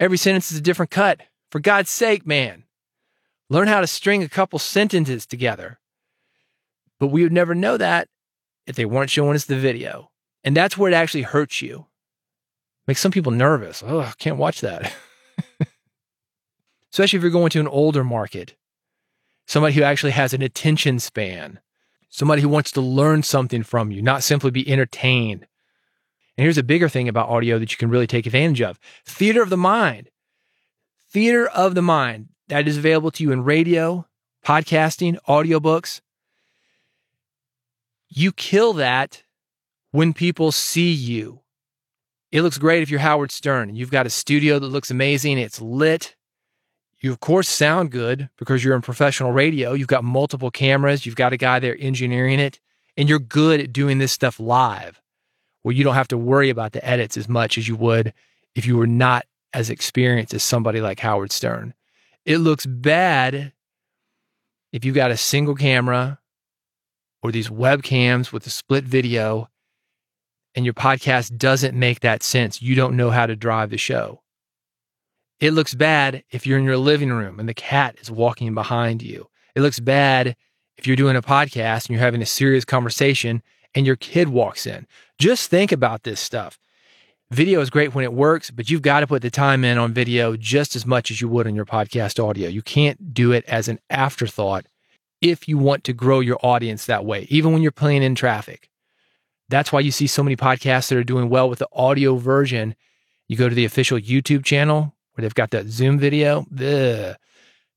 Every 0.00 0.18
sentence 0.18 0.50
is 0.50 0.58
a 0.58 0.62
different 0.62 0.90
cut. 0.90 1.20
For 1.50 1.60
God's 1.60 1.90
sake, 1.90 2.26
man. 2.26 2.64
Learn 3.48 3.68
how 3.68 3.80
to 3.80 3.86
string 3.86 4.22
a 4.22 4.28
couple 4.28 4.58
sentences 4.58 5.26
together. 5.26 5.78
But 6.98 7.08
we 7.08 7.22
would 7.22 7.32
never 7.32 7.54
know 7.54 7.76
that 7.76 8.08
if 8.66 8.76
they 8.76 8.84
weren't 8.84 9.10
showing 9.10 9.36
us 9.36 9.44
the 9.44 9.56
video. 9.56 10.10
And 10.42 10.56
that's 10.56 10.76
where 10.76 10.90
it 10.90 10.94
actually 10.94 11.22
hurts 11.22 11.62
you. 11.62 11.86
Makes 12.86 13.00
some 13.00 13.12
people 13.12 13.32
nervous. 13.32 13.82
Oh, 13.86 14.00
I 14.00 14.12
can't 14.18 14.36
watch 14.36 14.60
that. 14.60 14.92
Especially 16.92 17.16
if 17.16 17.22
you're 17.22 17.30
going 17.30 17.50
to 17.50 17.60
an 17.60 17.68
older 17.68 18.04
market, 18.04 18.56
somebody 19.46 19.74
who 19.74 19.82
actually 19.82 20.12
has 20.12 20.34
an 20.34 20.42
attention 20.42 20.98
span, 20.98 21.60
somebody 22.08 22.42
who 22.42 22.48
wants 22.48 22.70
to 22.72 22.80
learn 22.80 23.22
something 23.22 23.62
from 23.62 23.90
you, 23.90 24.02
not 24.02 24.22
simply 24.22 24.50
be 24.50 24.70
entertained. 24.70 25.46
And 26.36 26.42
here's 26.44 26.58
a 26.58 26.64
bigger 26.64 26.88
thing 26.88 27.08
about 27.08 27.28
audio 27.28 27.58
that 27.58 27.70
you 27.70 27.78
can 27.78 27.90
really 27.90 28.06
take 28.06 28.26
advantage 28.26 28.60
of 28.60 28.78
theater 29.06 29.42
of 29.42 29.50
the 29.50 29.56
mind. 29.56 30.10
Theater 31.10 31.46
of 31.46 31.74
the 31.74 31.82
mind 31.82 32.28
that 32.48 32.66
is 32.66 32.76
available 32.76 33.12
to 33.12 33.22
you 33.22 33.30
in 33.30 33.44
radio, 33.44 34.06
podcasting, 34.44 35.16
audiobooks. 35.28 36.00
You 38.08 38.32
kill 38.32 38.72
that 38.74 39.22
when 39.92 40.12
people 40.12 40.50
see 40.50 40.90
you. 40.92 41.40
It 42.32 42.42
looks 42.42 42.58
great 42.58 42.82
if 42.82 42.90
you're 42.90 42.98
Howard 42.98 43.30
Stern. 43.30 43.76
You've 43.76 43.92
got 43.92 44.06
a 44.06 44.10
studio 44.10 44.58
that 44.58 44.66
looks 44.66 44.90
amazing. 44.90 45.38
It's 45.38 45.60
lit. 45.60 46.16
You, 46.98 47.12
of 47.12 47.20
course, 47.20 47.48
sound 47.48 47.92
good 47.92 48.28
because 48.38 48.64
you're 48.64 48.74
in 48.74 48.82
professional 48.82 49.30
radio. 49.30 49.72
You've 49.72 49.86
got 49.86 50.02
multiple 50.02 50.50
cameras. 50.50 51.06
You've 51.06 51.14
got 51.14 51.32
a 51.32 51.36
guy 51.36 51.60
there 51.60 51.76
engineering 51.78 52.40
it, 52.40 52.58
and 52.96 53.08
you're 53.08 53.20
good 53.20 53.60
at 53.60 53.72
doing 53.72 53.98
this 53.98 54.10
stuff 54.10 54.40
live 54.40 55.00
where 55.64 55.74
you 55.74 55.82
don't 55.82 55.94
have 55.94 56.08
to 56.08 56.18
worry 56.18 56.50
about 56.50 56.72
the 56.72 56.86
edits 56.86 57.16
as 57.16 57.26
much 57.26 57.56
as 57.56 57.66
you 57.66 57.74
would 57.74 58.12
if 58.54 58.66
you 58.66 58.76
were 58.76 58.86
not 58.86 59.24
as 59.54 59.70
experienced 59.70 60.34
as 60.34 60.42
somebody 60.42 60.80
like 60.80 61.00
Howard 61.00 61.32
Stern. 61.32 61.72
It 62.26 62.38
looks 62.38 62.66
bad 62.66 63.52
if 64.72 64.84
you've 64.84 64.94
got 64.94 65.10
a 65.10 65.16
single 65.16 65.54
camera 65.54 66.20
or 67.22 67.32
these 67.32 67.48
webcams 67.48 68.30
with 68.30 68.46
a 68.46 68.50
split 68.50 68.84
video 68.84 69.48
and 70.54 70.66
your 70.66 70.74
podcast 70.74 71.38
doesn't 71.38 71.74
make 71.74 72.00
that 72.00 72.22
sense. 72.22 72.60
You 72.60 72.74
don't 72.74 72.96
know 72.96 73.10
how 73.10 73.24
to 73.24 73.34
drive 73.34 73.70
the 73.70 73.78
show. 73.78 74.20
It 75.40 75.52
looks 75.52 75.74
bad 75.74 76.24
if 76.30 76.46
you're 76.46 76.58
in 76.58 76.64
your 76.64 76.76
living 76.76 77.10
room 77.10 77.40
and 77.40 77.48
the 77.48 77.54
cat 77.54 77.96
is 78.02 78.10
walking 78.10 78.52
behind 78.54 79.02
you. 79.02 79.28
It 79.54 79.62
looks 79.62 79.80
bad 79.80 80.36
if 80.76 80.86
you're 80.86 80.94
doing 80.94 81.16
a 81.16 81.22
podcast 81.22 81.86
and 81.86 81.90
you're 81.90 82.04
having 82.04 82.22
a 82.22 82.26
serious 82.26 82.66
conversation 82.66 83.42
and 83.74 83.86
your 83.86 83.96
kid 83.96 84.28
walks 84.28 84.66
in. 84.66 84.86
Just 85.18 85.50
think 85.50 85.72
about 85.72 86.02
this 86.02 86.20
stuff. 86.20 86.58
Video 87.30 87.60
is 87.60 87.70
great 87.70 87.94
when 87.94 88.04
it 88.04 88.12
works, 88.12 88.50
but 88.50 88.70
you've 88.70 88.82
got 88.82 89.00
to 89.00 89.06
put 89.06 89.22
the 89.22 89.30
time 89.30 89.64
in 89.64 89.78
on 89.78 89.92
video 89.92 90.36
just 90.36 90.76
as 90.76 90.86
much 90.86 91.10
as 91.10 91.20
you 91.20 91.28
would 91.28 91.46
on 91.46 91.54
your 91.54 91.64
podcast 91.64 92.22
audio. 92.22 92.48
You 92.48 92.62
can't 92.62 93.14
do 93.14 93.32
it 93.32 93.44
as 93.46 93.66
an 93.66 93.80
afterthought 93.90 94.66
if 95.20 95.48
you 95.48 95.56
want 95.56 95.84
to 95.84 95.92
grow 95.92 96.20
your 96.20 96.38
audience 96.42 96.86
that 96.86 97.04
way, 97.04 97.26
even 97.30 97.52
when 97.52 97.62
you're 97.62 97.72
playing 97.72 98.02
in 98.02 98.14
traffic. 98.14 98.68
That's 99.48 99.72
why 99.72 99.80
you 99.80 99.90
see 99.90 100.06
so 100.06 100.22
many 100.22 100.36
podcasts 100.36 100.88
that 100.88 100.98
are 100.98 101.04
doing 101.04 101.28
well 101.28 101.48
with 101.48 101.58
the 101.58 101.68
audio 101.72 102.16
version. 102.16 102.74
You 103.26 103.36
go 103.36 103.48
to 103.48 103.54
the 103.54 103.64
official 103.64 103.98
YouTube 103.98 104.44
channel 104.44 104.94
where 105.14 105.22
they've 105.22 105.34
got 105.34 105.50
that 105.50 105.66
Zoom 105.66 105.98
video. 105.98 106.46
Ugh, 106.60 107.16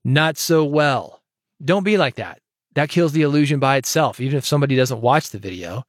not 0.04 0.36
so 0.36 0.64
well. 0.64 1.22
Don't 1.64 1.84
be 1.84 1.96
like 1.96 2.16
that. 2.16 2.40
That 2.78 2.90
kills 2.90 3.10
the 3.10 3.22
illusion 3.22 3.58
by 3.58 3.76
itself. 3.76 4.20
Even 4.20 4.38
if 4.38 4.46
somebody 4.46 4.76
doesn't 4.76 5.00
watch 5.00 5.30
the 5.30 5.40
video, 5.40 5.82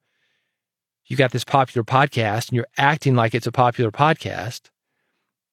you 1.05 1.15
got 1.15 1.31
this 1.31 1.43
popular 1.43 1.83
podcast 1.83 2.49
and 2.49 2.55
you're 2.55 2.65
acting 2.79 3.13
like 3.13 3.35
it's 3.35 3.45
a 3.45 3.51
popular 3.51 3.91
podcast. 3.91 4.71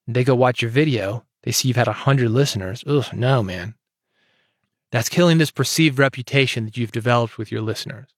They 0.07 0.25
go 0.25 0.35
watch 0.35 0.63
your 0.63 0.71
video. 0.71 1.27
They 1.43 1.53
see 1.53 1.69
you've 1.69 1.77
had 1.77 1.89
a 1.89 1.93
hundred 1.93 2.31
listeners. 2.31 2.83
Ugh, 2.87 3.13
no, 3.13 3.43
man. 3.43 3.75
That's 4.91 5.11
killing 5.11 5.37
this 5.37 5.51
perceived 5.51 5.99
reputation 5.99 6.65
that 6.65 6.79
you've 6.79 6.91
developed 6.91 7.37
with 7.37 7.53
your 7.53 7.61
listeners. 7.61 8.09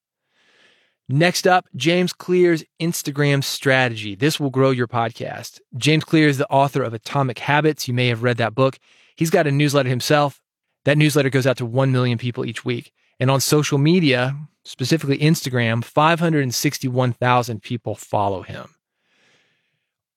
Next 1.09 1.45
up, 1.45 1.67
James 1.75 2.13
Clear's 2.13 2.63
Instagram 2.81 3.43
strategy. 3.43 4.15
This 4.15 4.39
will 4.39 4.51
grow 4.51 4.71
your 4.71 4.87
podcast. 4.87 5.59
James 5.77 6.05
Clear 6.05 6.29
is 6.29 6.39
the 6.39 6.49
author 6.51 6.85
of 6.85 6.95
Atomic 6.95 7.41
Habits. 7.41 7.89
You 7.89 7.95
may 7.95 8.07
have 8.07 8.23
read 8.23 8.37
that 8.37 8.55
book. 8.55 8.79
He's 9.17 9.31
got 9.31 9.49
a 9.49 9.51
newsletter 9.51 9.89
himself. 9.89 10.41
That 10.85 10.97
newsletter 10.97 11.31
goes 11.31 11.49
out 11.49 11.57
to 11.57 11.67
1 11.67 11.91
million 11.91 12.17
people 12.17 12.47
each 12.47 12.65
week. 12.65 12.93
And 13.21 13.31
on 13.31 13.41
social 13.41 13.79
media, 13.79 14.37
specifically 14.65 15.19
Instagram, 15.19 15.85
561,000 15.85 17.63
people 17.63 17.95
follow 17.95 18.43
him. 18.43 18.75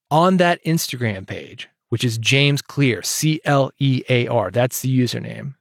On 0.10 0.38
that 0.38 0.63
Instagram 0.65 1.25
page, 1.25 1.70
which 1.89 2.03
is 2.03 2.17
James 2.17 2.62
Clear, 2.62 3.01
C 3.01 3.41
L 3.46 3.72
E 3.79 4.03
A 4.10 4.27
R, 4.27 4.51
that's 4.51 4.81
the 4.81 5.00
username. 5.00 5.55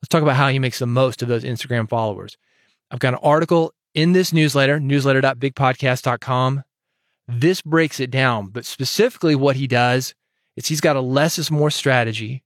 Let's 0.00 0.08
talk 0.08 0.22
about 0.22 0.36
how 0.36 0.48
he 0.48 0.58
makes 0.58 0.78
the 0.78 0.86
most 0.86 1.22
of 1.22 1.28
those 1.28 1.44
Instagram 1.44 1.88
followers. 1.88 2.36
I've 2.90 2.98
got 2.98 3.14
an 3.14 3.20
article 3.22 3.72
in 3.94 4.12
this 4.12 4.32
newsletter, 4.32 4.80
newsletter.bigpodcast.com. 4.80 6.64
This 7.28 7.62
breaks 7.62 8.00
it 8.00 8.10
down, 8.10 8.48
but 8.48 8.64
specifically 8.64 9.34
what 9.34 9.56
he 9.56 9.66
does 9.66 10.14
is 10.56 10.66
he's 10.66 10.80
got 10.80 10.96
a 10.96 11.00
less 11.00 11.38
is 11.38 11.50
more 11.50 11.70
strategy 11.70 12.42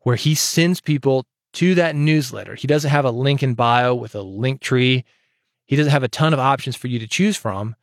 where 0.00 0.16
he 0.16 0.34
sends 0.34 0.80
people 0.80 1.24
to 1.54 1.74
that 1.76 1.96
newsletter. 1.96 2.54
He 2.54 2.66
doesn't 2.66 2.90
have 2.90 3.04
a 3.04 3.10
link 3.10 3.42
in 3.42 3.54
bio 3.54 3.94
with 3.94 4.14
a 4.14 4.22
link 4.22 4.60
tree. 4.60 5.04
He 5.66 5.76
doesn't 5.76 5.92
have 5.92 6.02
a 6.02 6.08
ton 6.08 6.32
of 6.32 6.38
options 6.38 6.76
for 6.76 6.88
you 6.88 6.98
to 6.98 7.06
choose 7.06 7.36
from. 7.36 7.76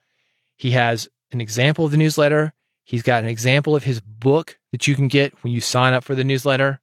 He 0.55 0.71
has 0.71 1.09
an 1.31 1.41
example 1.41 1.85
of 1.85 1.91
the 1.91 1.97
newsletter. 1.97 2.53
He's 2.83 3.03
got 3.03 3.23
an 3.23 3.29
example 3.29 3.75
of 3.75 3.83
his 3.83 3.99
book 3.99 4.57
that 4.71 4.87
you 4.87 4.95
can 4.95 5.07
get 5.07 5.33
when 5.43 5.51
you 5.51 5.61
sign 5.61 5.93
up 5.93 6.03
for 6.03 6.15
the 6.15 6.23
newsletter. 6.23 6.79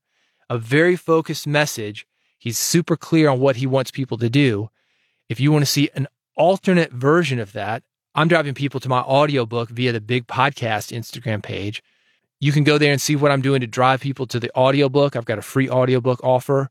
A 0.51 0.59
very 0.59 0.97
focused 0.97 1.47
message. 1.47 2.07
He's 2.39 2.59
super 2.59 2.97
clear 2.97 3.29
on 3.29 3.41
what 3.41 3.57
he 3.57 3.67
wants 3.67 3.91
people 3.91 4.19
to 4.19 4.29
do. 4.29 4.69
If 5.29 5.39
you 5.41 5.53
want 5.53 5.62
to 5.62 5.71
see 5.71 5.91
an 5.95 6.09
alternate 6.37 6.93
version 6.93 7.39
of 7.39 7.53
that, 7.53 7.85
I'm 8.15 8.29
driving 8.29 8.53
people 8.53 8.81
to 8.81 8.89
my 8.89 9.01
audiobook 9.01 9.71
via 9.71 9.93
the 9.93 10.01
Big 10.01 10.27
Podcast 10.27 10.95
Instagram 10.95 11.43
page. 11.43 11.83
You 12.43 12.53
can 12.53 12.65
go 12.65 12.77
there 12.77 12.93
and 12.93 13.01
see 13.01 13.17
what 13.17 13.31
I'm 13.31 13.41
doing 13.41 13.61
to 13.61 13.67
drive 13.67 14.01
people 14.01 14.27
to 14.27 14.41
the 14.41 14.55
audiobook. 14.57 15.17
I've 15.17 15.25
got 15.25 15.39
a 15.39 15.43
free 15.43 15.71
audiobook 15.71 16.23
offer. 16.25 16.69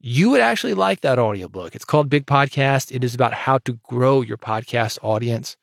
You 0.00 0.30
would 0.30 0.40
actually 0.40 0.74
like 0.74 1.00
that 1.00 1.18
audiobook. 1.18 1.74
It's 1.74 1.84
called 1.84 2.08
Big 2.08 2.26
Podcast. 2.26 2.94
It 2.94 3.02
is 3.02 3.14
about 3.14 3.34
how 3.34 3.58
to 3.58 3.78
grow 3.82 4.22
your 4.22 4.38
podcast 4.38 4.98
audience. 5.02 5.56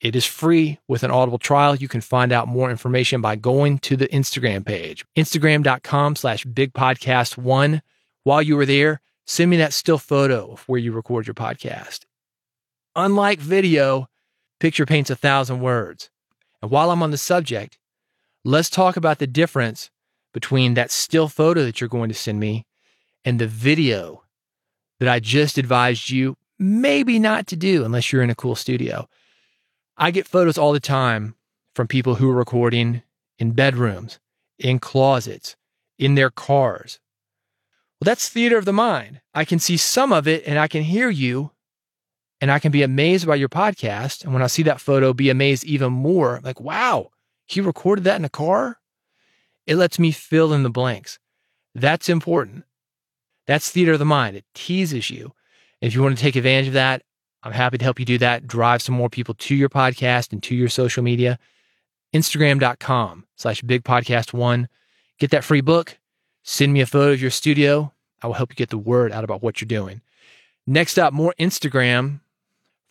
It 0.00 0.16
is 0.16 0.24
free 0.24 0.78
with 0.88 1.02
an 1.02 1.10
audible 1.10 1.38
trial. 1.38 1.74
You 1.74 1.88
can 1.88 2.00
find 2.00 2.32
out 2.32 2.48
more 2.48 2.70
information 2.70 3.20
by 3.20 3.36
going 3.36 3.78
to 3.80 3.96
the 3.96 4.08
Instagram 4.08 4.64
page, 4.64 5.04
instagram.com 5.16 6.16
slash 6.16 6.46
bigpodcast1. 6.46 7.82
While 8.24 8.42
you 8.42 8.56
were 8.56 8.66
there, 8.66 9.00
Send 9.26 9.50
me 9.50 9.56
that 9.58 9.72
still 9.72 9.98
photo 9.98 10.52
of 10.52 10.62
where 10.68 10.78
you 10.78 10.92
record 10.92 11.26
your 11.26 11.34
podcast. 11.34 12.00
Unlike 12.96 13.38
video, 13.38 14.08
picture 14.60 14.86
paints 14.86 15.10
a 15.10 15.16
thousand 15.16 15.60
words. 15.60 16.10
And 16.60 16.70
while 16.70 16.90
I'm 16.90 17.02
on 17.02 17.10
the 17.10 17.18
subject, 17.18 17.78
let's 18.44 18.70
talk 18.70 18.96
about 18.96 19.18
the 19.18 19.26
difference 19.26 19.90
between 20.32 20.74
that 20.74 20.90
still 20.90 21.28
photo 21.28 21.64
that 21.64 21.80
you're 21.80 21.88
going 21.88 22.08
to 22.08 22.14
send 22.14 22.40
me 22.40 22.66
and 23.24 23.38
the 23.38 23.46
video 23.46 24.22
that 25.00 25.08
I 25.08 25.20
just 25.20 25.58
advised 25.58 26.10
you 26.10 26.36
maybe 26.58 27.18
not 27.18 27.46
to 27.48 27.56
do 27.56 27.84
unless 27.84 28.12
you're 28.12 28.22
in 28.22 28.30
a 28.30 28.34
cool 28.34 28.54
studio. 28.54 29.08
I 29.96 30.10
get 30.10 30.26
photos 30.26 30.58
all 30.58 30.72
the 30.72 30.80
time 30.80 31.34
from 31.74 31.86
people 31.86 32.16
who 32.16 32.30
are 32.30 32.34
recording 32.34 33.02
in 33.38 33.52
bedrooms, 33.52 34.18
in 34.58 34.78
closets, 34.78 35.56
in 35.98 36.14
their 36.14 36.30
cars, 36.30 36.98
well, 38.02 38.06
that's 38.06 38.28
theater 38.28 38.58
of 38.58 38.64
the 38.64 38.72
mind. 38.72 39.20
I 39.32 39.44
can 39.44 39.60
see 39.60 39.76
some 39.76 40.12
of 40.12 40.26
it 40.26 40.42
and 40.44 40.58
I 40.58 40.66
can 40.66 40.82
hear 40.82 41.08
you 41.08 41.52
and 42.40 42.50
I 42.50 42.58
can 42.58 42.72
be 42.72 42.82
amazed 42.82 43.28
by 43.28 43.36
your 43.36 43.48
podcast. 43.48 44.24
And 44.24 44.32
when 44.32 44.42
I 44.42 44.48
see 44.48 44.64
that 44.64 44.80
photo, 44.80 45.12
be 45.12 45.30
amazed 45.30 45.62
even 45.62 45.92
more 45.92 46.40
like, 46.42 46.60
wow, 46.60 47.10
he 47.52 47.60
recorded 47.60 48.04
that 48.04 48.16
in 48.16 48.24
a 48.24 48.30
car. 48.30 48.78
It 49.66 49.76
lets 49.76 49.98
me 49.98 50.10
fill 50.10 50.52
in 50.52 50.62
the 50.62 50.70
blanks. 50.70 51.18
That's 51.74 52.08
important. 52.08 52.64
That's 53.46 53.70
theater 53.70 53.92
of 53.92 53.98
the 53.98 54.04
mind. 54.04 54.36
It 54.36 54.44
teases 54.54 55.10
you. 55.10 55.32
If 55.80 55.94
you 55.94 56.02
want 56.02 56.16
to 56.16 56.22
take 56.22 56.36
advantage 56.36 56.68
of 56.68 56.74
that, 56.74 57.02
I'm 57.42 57.52
happy 57.52 57.78
to 57.78 57.84
help 57.84 57.98
you 57.98 58.04
do 58.04 58.18
that. 58.18 58.46
Drive 58.46 58.82
some 58.82 58.94
more 58.94 59.10
people 59.10 59.34
to 59.34 59.54
your 59.54 59.68
podcast 59.68 60.32
and 60.32 60.42
to 60.44 60.54
your 60.54 60.68
social 60.68 61.02
media. 61.02 61.38
Instagram.com 62.14 63.26
slash 63.36 63.62
big 63.62 63.84
podcast 63.84 64.32
one. 64.32 64.68
Get 65.18 65.30
that 65.30 65.44
free 65.44 65.60
book. 65.60 65.98
Send 66.44 66.72
me 66.72 66.80
a 66.80 66.86
photo 66.86 67.12
of 67.12 67.22
your 67.22 67.30
studio. 67.30 67.92
I 68.22 68.26
will 68.26 68.34
help 68.34 68.52
you 68.52 68.56
get 68.56 68.70
the 68.70 68.78
word 68.78 69.12
out 69.12 69.24
about 69.24 69.42
what 69.42 69.60
you're 69.60 69.66
doing. 69.66 70.02
Next 70.66 70.98
up, 70.98 71.12
more 71.12 71.34
Instagram. 71.40 72.20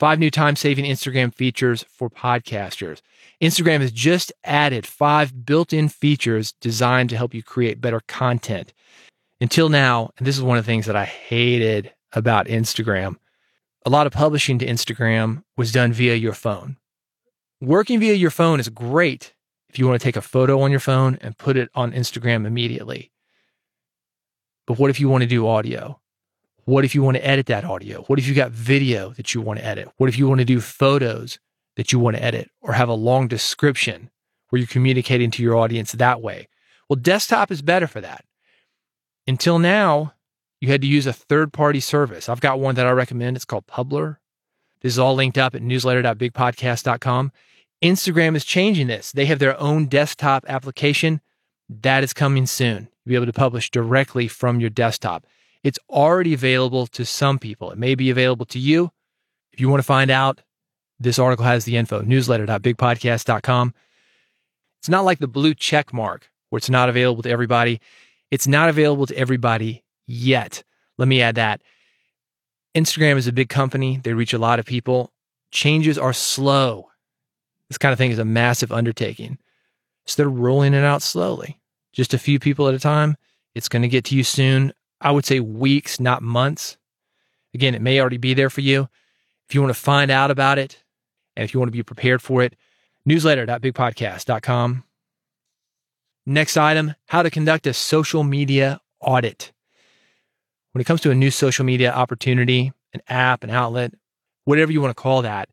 Five 0.01 0.17
new 0.17 0.31
time 0.31 0.55
saving 0.55 0.85
Instagram 0.85 1.31
features 1.31 1.85
for 1.87 2.09
podcasters. 2.09 3.03
Instagram 3.39 3.81
has 3.81 3.91
just 3.91 4.33
added 4.43 4.87
five 4.87 5.45
built 5.45 5.73
in 5.73 5.89
features 5.89 6.53
designed 6.53 7.11
to 7.11 7.17
help 7.17 7.35
you 7.35 7.43
create 7.43 7.79
better 7.79 8.01
content. 8.07 8.73
Until 9.39 9.69
now, 9.69 10.09
and 10.17 10.25
this 10.25 10.35
is 10.35 10.41
one 10.41 10.57
of 10.57 10.65
the 10.65 10.67
things 10.67 10.87
that 10.87 10.95
I 10.95 11.05
hated 11.05 11.93
about 12.13 12.47
Instagram, 12.47 13.17
a 13.85 13.91
lot 13.91 14.07
of 14.07 14.11
publishing 14.11 14.57
to 14.57 14.65
Instagram 14.65 15.43
was 15.55 15.71
done 15.71 15.93
via 15.93 16.15
your 16.15 16.33
phone. 16.33 16.77
Working 17.61 17.99
via 17.99 18.15
your 18.15 18.31
phone 18.31 18.59
is 18.59 18.69
great 18.69 19.35
if 19.69 19.77
you 19.77 19.87
want 19.87 20.01
to 20.01 20.03
take 20.03 20.17
a 20.17 20.21
photo 20.21 20.61
on 20.61 20.71
your 20.71 20.79
phone 20.79 21.19
and 21.21 21.37
put 21.37 21.57
it 21.57 21.69
on 21.75 21.91
Instagram 21.91 22.47
immediately. 22.47 23.11
But 24.65 24.79
what 24.79 24.89
if 24.89 24.99
you 24.99 25.09
want 25.09 25.21
to 25.21 25.27
do 25.27 25.47
audio? 25.47 26.00
What 26.65 26.85
if 26.85 26.93
you 26.93 27.01
want 27.01 27.17
to 27.17 27.25
edit 27.25 27.47
that 27.47 27.65
audio? 27.65 28.03
What 28.03 28.19
if 28.19 28.27
you 28.27 28.35
got 28.35 28.51
video 28.51 29.09
that 29.13 29.33
you 29.33 29.41
want 29.41 29.59
to 29.59 29.65
edit? 29.65 29.89
What 29.97 30.09
if 30.09 30.17
you 30.17 30.27
want 30.27 30.39
to 30.39 30.45
do 30.45 30.61
photos 30.61 31.39
that 31.75 31.91
you 31.91 31.99
want 31.99 32.17
to 32.17 32.23
edit 32.23 32.51
or 32.61 32.73
have 32.73 32.89
a 32.89 32.93
long 32.93 33.27
description 33.27 34.11
where 34.49 34.59
you're 34.59 34.67
communicating 34.67 35.31
to 35.31 35.43
your 35.43 35.57
audience 35.57 35.93
that 35.93 36.21
way? 36.21 36.47
Well, 36.87 36.97
desktop 36.97 37.51
is 37.51 37.61
better 37.61 37.87
for 37.87 38.01
that. 38.01 38.25
Until 39.27 39.59
now, 39.59 40.13
you 40.59 40.67
had 40.69 40.81
to 40.81 40.87
use 40.87 41.07
a 41.07 41.13
third 41.13 41.51
party 41.51 41.79
service. 41.79 42.29
I've 42.29 42.41
got 42.41 42.59
one 42.59 42.75
that 42.75 42.85
I 42.85 42.91
recommend. 42.91 43.35
It's 43.35 43.45
called 43.45 43.65
Publer. 43.65 44.17
This 44.81 44.93
is 44.93 44.99
all 44.99 45.15
linked 45.15 45.37
up 45.37 45.55
at 45.55 45.61
newsletter.bigpodcast.com. 45.61 47.31
Instagram 47.81 48.35
is 48.35 48.45
changing 48.45 48.87
this. 48.87 49.11
They 49.11 49.25
have 49.25 49.39
their 49.39 49.59
own 49.59 49.87
desktop 49.87 50.45
application. 50.47 51.21
That 51.67 52.03
is 52.03 52.13
coming 52.13 52.45
soon. 52.45 52.89
You'll 53.05 53.11
be 53.11 53.15
able 53.15 53.25
to 53.25 53.33
publish 53.33 53.71
directly 53.71 54.27
from 54.27 54.59
your 54.59 54.69
desktop. 54.69 55.25
It's 55.63 55.79
already 55.89 56.33
available 56.33 56.87
to 56.87 57.05
some 57.05 57.39
people. 57.39 57.71
It 57.71 57.77
may 57.77 57.95
be 57.95 58.09
available 58.09 58.45
to 58.47 58.59
you. 58.59 58.91
If 59.53 59.59
you 59.59 59.69
want 59.69 59.79
to 59.79 59.85
find 59.85 60.09
out, 60.09 60.41
this 60.99 61.19
article 61.19 61.45
has 61.45 61.65
the 61.65 61.77
info 61.77 62.01
newsletter.bigpodcast.com. 62.01 63.73
It's 64.79 64.89
not 64.89 65.05
like 65.05 65.19
the 65.19 65.27
blue 65.27 65.53
check 65.53 65.93
mark 65.93 66.29
where 66.49 66.57
it's 66.57 66.69
not 66.69 66.89
available 66.89 67.23
to 67.23 67.29
everybody. 67.29 67.79
It's 68.31 68.47
not 68.47 68.69
available 68.69 69.05
to 69.07 69.17
everybody 69.17 69.83
yet. 70.07 70.63
Let 70.97 71.07
me 71.07 71.21
add 71.21 71.35
that. 71.35 71.61
Instagram 72.75 73.17
is 73.17 73.27
a 73.27 73.33
big 73.33 73.49
company, 73.49 73.99
they 74.03 74.13
reach 74.13 74.33
a 74.33 74.37
lot 74.37 74.59
of 74.59 74.65
people. 74.65 75.11
Changes 75.51 75.97
are 75.97 76.13
slow. 76.13 76.89
This 77.67 77.77
kind 77.77 77.91
of 77.91 77.97
thing 77.97 78.11
is 78.11 78.19
a 78.19 78.25
massive 78.25 78.71
undertaking. 78.71 79.37
So 80.05 80.21
they're 80.21 80.29
rolling 80.29 80.73
it 80.73 80.83
out 80.83 81.01
slowly 81.01 81.61
just 81.93 82.13
a 82.13 82.19
few 82.19 82.39
people 82.39 82.67
at 82.67 82.73
a 82.73 82.79
time. 82.79 83.15
It's 83.55 83.69
going 83.69 83.81
to 83.81 83.87
get 83.87 84.05
to 84.05 84.15
you 84.15 84.23
soon. 84.23 84.73
I 85.01 85.11
would 85.11 85.25
say 85.25 85.39
weeks, 85.39 85.99
not 85.99 86.21
months. 86.21 86.77
Again, 87.53 87.75
it 87.75 87.81
may 87.81 87.99
already 87.99 88.17
be 88.17 88.33
there 88.33 88.49
for 88.49 88.61
you. 88.61 88.87
If 89.49 89.55
you 89.55 89.61
want 89.61 89.73
to 89.73 89.79
find 89.79 90.11
out 90.11 90.31
about 90.31 90.59
it 90.59 90.83
and 91.35 91.43
if 91.43 91.53
you 91.53 91.59
want 91.59 91.67
to 91.67 91.77
be 91.77 91.83
prepared 91.83 92.21
for 92.21 92.43
it, 92.43 92.55
newsletter.bigpodcast.com. 93.05 94.83
Next 96.25 96.55
item 96.55 96.95
how 97.07 97.23
to 97.23 97.31
conduct 97.31 97.67
a 97.67 97.73
social 97.73 98.23
media 98.23 98.79
audit. 99.01 99.51
When 100.71 100.81
it 100.81 100.85
comes 100.85 101.01
to 101.01 101.11
a 101.11 101.15
new 101.15 101.31
social 101.31 101.65
media 101.65 101.91
opportunity, 101.91 102.71
an 102.93 103.01
app, 103.09 103.43
an 103.43 103.49
outlet, 103.49 103.93
whatever 104.45 104.71
you 104.71 104.81
want 104.81 104.95
to 104.95 105.01
call 105.01 105.23
that, 105.23 105.49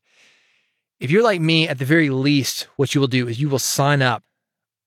if 1.01 1.11
you're 1.11 1.23
like 1.23 1.41
me, 1.41 1.69
at 1.69 1.79
the 1.79 1.85
very 1.85 2.11
least, 2.11 2.69
what 2.77 2.95
you 2.95 3.01
will 3.01 3.09
do 3.09 3.27
is 3.27 3.41
you 3.41 3.49
will 3.49 3.59
sign 3.59 4.03
up 4.03 4.23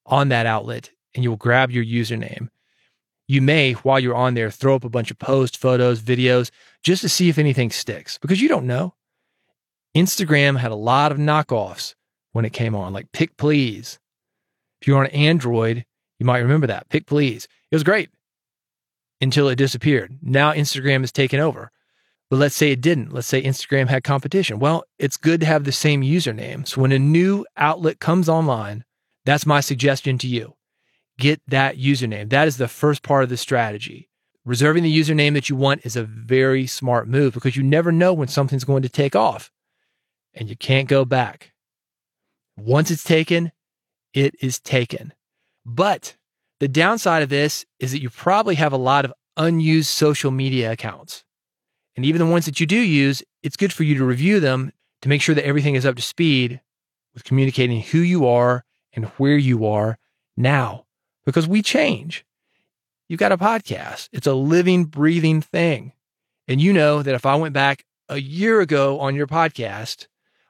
on 0.06 0.30
that 0.30 0.46
outlet 0.46 0.92
and 1.16 1.24
you 1.24 1.30
will 1.30 1.38
grab 1.38 1.72
your 1.72 1.84
username. 1.84 2.50
You 3.32 3.42
may, 3.42 3.72
while 3.72 3.98
you're 3.98 4.14
on 4.14 4.34
there, 4.34 4.52
throw 4.52 4.76
up 4.76 4.84
a 4.84 4.90
bunch 4.90 5.10
of 5.10 5.18
posts, 5.18 5.56
photos, 5.56 6.02
videos, 6.02 6.52
just 6.84 7.02
to 7.02 7.08
see 7.08 7.30
if 7.30 7.38
anything 7.38 7.72
sticks 7.72 8.18
because 8.18 8.42
you 8.42 8.50
don't 8.50 8.68
know. 8.68 8.94
Instagram 9.96 10.58
had 10.58 10.72
a 10.72 10.76
lot 10.76 11.14
of 11.14 11.18
knockoffs 11.18 11.96
when 12.34 12.44
it 12.44 12.52
came 12.52 12.76
on, 12.76 12.92
like 12.92 13.10
PicPlz. 13.14 14.00
If 14.82 14.86
you're 14.86 15.00
on 15.00 15.06
Android, 15.08 15.86
you 16.20 16.26
might 16.26 16.40
remember 16.40 16.68
that. 16.68 16.90
PicPlz. 16.90 17.46
It 17.46 17.76
was 17.76 17.86
great 17.86 18.10
until 19.22 19.48
it 19.48 19.56
disappeared. 19.56 20.18
Now 20.22 20.52
Instagram 20.52 21.00
has 21.00 21.14
taken 21.14 21.40
over. 21.40 21.72
But 22.30 22.36
let's 22.36 22.56
say 22.56 22.72
it 22.72 22.82
didn't. 22.82 23.14
Let's 23.14 23.28
say 23.28 23.42
Instagram 23.42 23.88
had 23.88 24.04
competition. 24.04 24.60
Well, 24.60 24.84
it's 25.00 25.16
good 25.16 25.40
to 25.40 25.46
have 25.46 25.64
the 25.64 25.72
same 25.72 26.02
username. 26.02 26.68
So 26.68 26.82
when 26.82 26.92
a 26.92 27.00
new 27.00 27.46
outlet 27.56 28.02
comes 28.02 28.28
online, 28.28 28.84
that's 29.24 29.46
my 29.46 29.62
suggestion 29.62 30.18
to 30.18 30.28
you. 30.28 30.56
Get 31.22 31.40
that 31.48 31.78
username. 31.78 32.32
That 32.32 32.48
is 32.48 32.58
the 32.58 32.68
first 32.68 33.04
part 33.04 33.24
of 33.24 33.30
the 33.30 33.38
strategy. 33.38 34.10
Reserving 34.44 34.82
the 34.82 35.00
username 35.00 35.36
that 35.36 35.50
you 35.50 35.56
want 35.56 35.86
is 35.86 35.96
a 35.96 36.02
very 36.04 36.66
smart 36.66 37.08
move 37.08 37.36
because 37.36 37.56
you 37.56 37.62
never 37.62 37.92
know 37.92 38.12
when 38.12 38.28
something's 38.28 38.64
going 38.64 38.82
to 38.82 38.90
take 38.90 39.16
off 39.16 39.52
and 40.34 40.50
you 40.50 40.56
can't 40.56 40.88
go 40.88 41.06
back. 41.06 41.54
Once 42.58 42.90
it's 42.90 43.04
taken, 43.04 43.52
it 44.16 44.34
is 44.42 44.60
taken. 44.60 45.14
But 45.64 46.16
the 46.60 46.68
downside 46.68 47.22
of 47.22 47.30
this 47.30 47.68
is 47.80 47.92
that 47.92 48.02
you 48.02 48.10
probably 48.10 48.56
have 48.56 48.74
a 48.74 48.78
lot 48.78 49.06
of 49.06 49.14
unused 49.38 49.92
social 49.92 50.32
media 50.32 50.72
accounts. 50.72 51.24
And 51.96 52.04
even 52.04 52.18
the 52.18 52.32
ones 52.32 52.48
that 52.48 52.60
you 52.60 52.66
do 52.66 52.80
use, 52.80 53.22
it's 53.44 53.58
good 53.58 53.72
for 53.72 53.84
you 53.84 53.96
to 53.96 54.04
review 54.04 54.40
them 54.40 54.72
to 55.04 55.10
make 55.10 55.22
sure 55.22 55.36
that 55.36 55.46
everything 55.46 55.76
is 55.76 55.86
up 55.86 55.98
to 55.98 56.02
speed 56.02 56.62
with 57.14 57.26
communicating 57.26 57.82
who 57.82 58.00
you 58.00 58.28
are 58.28 58.66
and 58.94 59.06
where 59.20 59.38
you 59.38 59.68
are 59.68 60.00
now 60.36 60.86
because 61.32 61.48
we 61.48 61.62
change. 61.62 62.26
You've 63.08 63.20
got 63.20 63.32
a 63.32 63.38
podcast, 63.38 64.10
it's 64.12 64.28
a 64.28 64.34
living, 64.34 64.86
breathing 64.86 65.42
thing. 65.42 65.94
And 66.48 66.62
you 66.62 66.74
know 66.74 67.02
that 67.02 67.16
if 67.16 67.26
I 67.26 67.36
went 67.36 67.54
back 67.54 67.86
a 68.10 68.20
year 68.20 68.62
ago 68.62 69.00
on 69.00 69.16
your 69.16 69.28
podcast, 69.28 70.08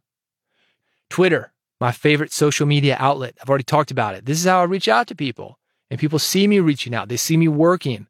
Twitter, 1.10 1.52
my 1.80 1.92
favorite 1.92 2.32
social 2.32 2.66
media 2.66 2.98
outlet. 3.00 3.36
I've 3.42 3.50
already 3.50 3.64
talked 3.64 3.92
about 3.92 4.16
it. 4.16 4.26
This 4.26 4.40
is 4.40 4.46
how 4.46 4.62
I 4.62 4.64
reach 4.64 4.88
out 4.88 5.08
to 5.08 5.16
people, 5.16 5.60
and 5.90 6.00
people 6.00 6.20
see 6.20 6.48
me 6.48 6.60
reaching 6.60 6.96
out. 6.96 7.10
They 7.10 7.18
see 7.18 7.38
me 7.38 7.48
working. 7.48 8.08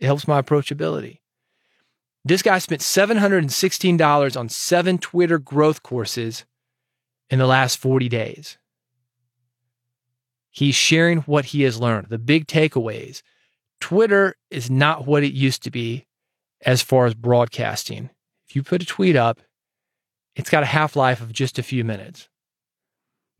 It 0.00 0.06
helps 0.06 0.28
my 0.28 0.40
approachability. 0.40 1.20
This 2.24 2.42
guy 2.42 2.58
spent 2.58 2.80
$716 2.80 4.36
on 4.38 4.48
seven 4.48 4.98
Twitter 4.98 5.38
growth 5.38 5.82
courses 5.82 6.44
in 7.28 7.38
the 7.38 7.46
last 7.46 7.78
40 7.78 8.08
days. 8.08 8.56
He's 10.54 10.76
sharing 10.76 11.18
what 11.22 11.46
he 11.46 11.62
has 11.62 11.80
learned, 11.80 12.10
the 12.10 12.18
big 12.18 12.46
takeaways. 12.46 13.22
Twitter 13.80 14.36
is 14.52 14.70
not 14.70 15.04
what 15.04 15.24
it 15.24 15.32
used 15.32 15.64
to 15.64 15.70
be 15.70 16.06
as 16.64 16.80
far 16.80 17.06
as 17.06 17.14
broadcasting. 17.14 18.08
If 18.48 18.54
you 18.54 18.62
put 18.62 18.80
a 18.80 18.86
tweet 18.86 19.16
up, 19.16 19.40
it's 20.36 20.50
got 20.50 20.62
a 20.62 20.66
half 20.66 20.94
life 20.94 21.20
of 21.20 21.32
just 21.32 21.58
a 21.58 21.64
few 21.64 21.82
minutes, 21.82 22.28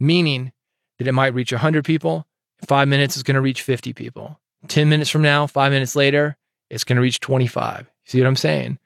meaning 0.00 0.50
that 0.98 1.06
it 1.06 1.12
might 1.12 1.34
reach 1.34 1.52
100 1.52 1.84
people. 1.84 2.26
Five 2.66 2.88
minutes, 2.88 3.16
is 3.16 3.22
going 3.22 3.36
to 3.36 3.40
reach 3.40 3.62
50 3.62 3.92
people. 3.92 4.40
10 4.66 4.88
minutes 4.88 5.08
from 5.08 5.22
now, 5.22 5.46
five 5.46 5.70
minutes 5.70 5.94
later, 5.94 6.36
it's 6.68 6.82
going 6.82 6.96
to 6.96 7.02
reach 7.02 7.20
25. 7.20 7.88
See 8.06 8.20
what 8.20 8.26
I'm 8.26 8.34
saying? 8.34 8.80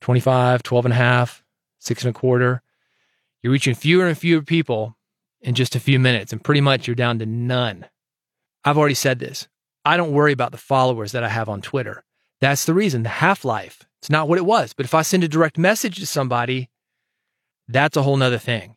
25, 0.00 0.62
12 0.62 0.84
and 0.84 0.94
a 0.94 0.96
half, 0.96 1.42
six 1.80 2.04
and 2.04 2.14
a 2.14 2.18
quarter. 2.18 2.62
You're 3.42 3.52
reaching 3.52 3.74
fewer 3.74 4.06
and 4.06 4.16
fewer 4.16 4.42
people 4.42 4.96
in 5.44 5.54
just 5.54 5.76
a 5.76 5.80
few 5.80 6.00
minutes, 6.00 6.32
and 6.32 6.42
pretty 6.42 6.62
much 6.62 6.86
you're 6.86 6.96
down 6.96 7.18
to 7.18 7.26
none. 7.26 7.86
I've 8.64 8.78
already 8.78 8.94
said 8.94 9.18
this. 9.18 9.46
I 9.84 9.98
don't 9.98 10.12
worry 10.12 10.32
about 10.32 10.52
the 10.52 10.58
followers 10.58 11.12
that 11.12 11.22
I 11.22 11.28
have 11.28 11.50
on 11.50 11.60
Twitter. 11.60 12.02
That's 12.40 12.64
the 12.64 12.72
reason, 12.72 13.02
the 13.02 13.10
half 13.10 13.44
life. 13.44 13.86
It's 14.00 14.10
not 14.10 14.26
what 14.26 14.38
it 14.38 14.46
was. 14.46 14.72
But 14.72 14.86
if 14.86 14.94
I 14.94 15.02
send 15.02 15.22
a 15.22 15.28
direct 15.28 15.58
message 15.58 15.96
to 15.96 16.06
somebody, 16.06 16.70
that's 17.68 17.96
a 17.96 18.02
whole 18.02 18.16
nother 18.16 18.38
thing. 18.38 18.76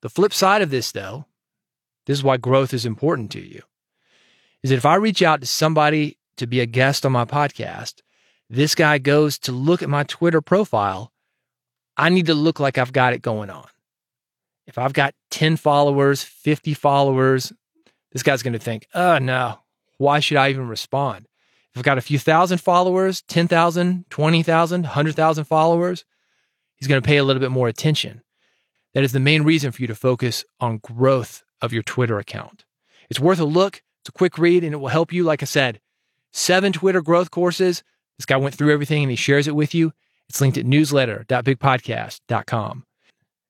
The 0.00 0.08
flip 0.08 0.32
side 0.32 0.62
of 0.62 0.70
this, 0.70 0.92
though, 0.92 1.26
this 2.06 2.18
is 2.18 2.24
why 2.24 2.38
growth 2.38 2.72
is 2.72 2.86
important 2.86 3.30
to 3.32 3.40
you, 3.40 3.62
is 4.62 4.70
that 4.70 4.76
if 4.76 4.86
I 4.86 4.94
reach 4.94 5.22
out 5.22 5.42
to 5.42 5.46
somebody 5.46 6.18
to 6.38 6.46
be 6.46 6.60
a 6.60 6.66
guest 6.66 7.04
on 7.04 7.12
my 7.12 7.26
podcast, 7.26 8.00
this 8.48 8.74
guy 8.74 8.96
goes 8.96 9.38
to 9.40 9.52
look 9.52 9.82
at 9.82 9.90
my 9.90 10.04
Twitter 10.04 10.40
profile, 10.40 11.12
I 11.98 12.08
need 12.08 12.26
to 12.26 12.34
look 12.34 12.60
like 12.60 12.78
I've 12.78 12.94
got 12.94 13.12
it 13.12 13.20
going 13.20 13.50
on. 13.50 13.66
If 14.68 14.76
I've 14.76 14.92
got 14.92 15.14
10 15.30 15.56
followers, 15.56 16.22
50 16.22 16.74
followers, 16.74 17.54
this 18.12 18.22
guy's 18.22 18.42
going 18.42 18.52
to 18.52 18.58
think, 18.58 18.86
oh, 18.94 19.16
no, 19.16 19.60
why 19.96 20.20
should 20.20 20.36
I 20.36 20.50
even 20.50 20.68
respond? 20.68 21.26
If 21.72 21.78
I've 21.78 21.84
got 21.84 21.96
a 21.96 22.02
few 22.02 22.18
thousand 22.18 22.58
followers, 22.58 23.22
10,000, 23.22 24.04
20,000, 24.10 24.82
100,000 24.82 25.44
followers, 25.44 26.04
he's 26.76 26.86
going 26.86 27.00
to 27.00 27.06
pay 27.06 27.16
a 27.16 27.24
little 27.24 27.40
bit 27.40 27.50
more 27.50 27.68
attention. 27.68 28.20
That 28.92 29.04
is 29.04 29.12
the 29.12 29.20
main 29.20 29.42
reason 29.42 29.72
for 29.72 29.80
you 29.80 29.88
to 29.88 29.94
focus 29.94 30.44
on 30.60 30.76
growth 30.78 31.44
of 31.62 31.72
your 31.72 31.82
Twitter 31.82 32.18
account. 32.18 32.66
It's 33.08 33.18
worth 33.18 33.40
a 33.40 33.46
look. 33.46 33.82
It's 34.02 34.10
a 34.10 34.12
quick 34.12 34.36
read 34.36 34.64
and 34.64 34.74
it 34.74 34.78
will 34.78 34.88
help 34.88 35.14
you. 35.14 35.24
Like 35.24 35.42
I 35.42 35.46
said, 35.46 35.80
seven 36.30 36.74
Twitter 36.74 37.00
growth 37.00 37.30
courses. 37.30 37.82
This 38.18 38.26
guy 38.26 38.36
went 38.36 38.54
through 38.54 38.74
everything 38.74 39.02
and 39.02 39.10
he 39.10 39.16
shares 39.16 39.48
it 39.48 39.54
with 39.54 39.74
you. 39.74 39.94
It's 40.28 40.42
linked 40.42 40.58
at 40.58 40.66
newsletter.bigpodcast.com. 40.66 42.84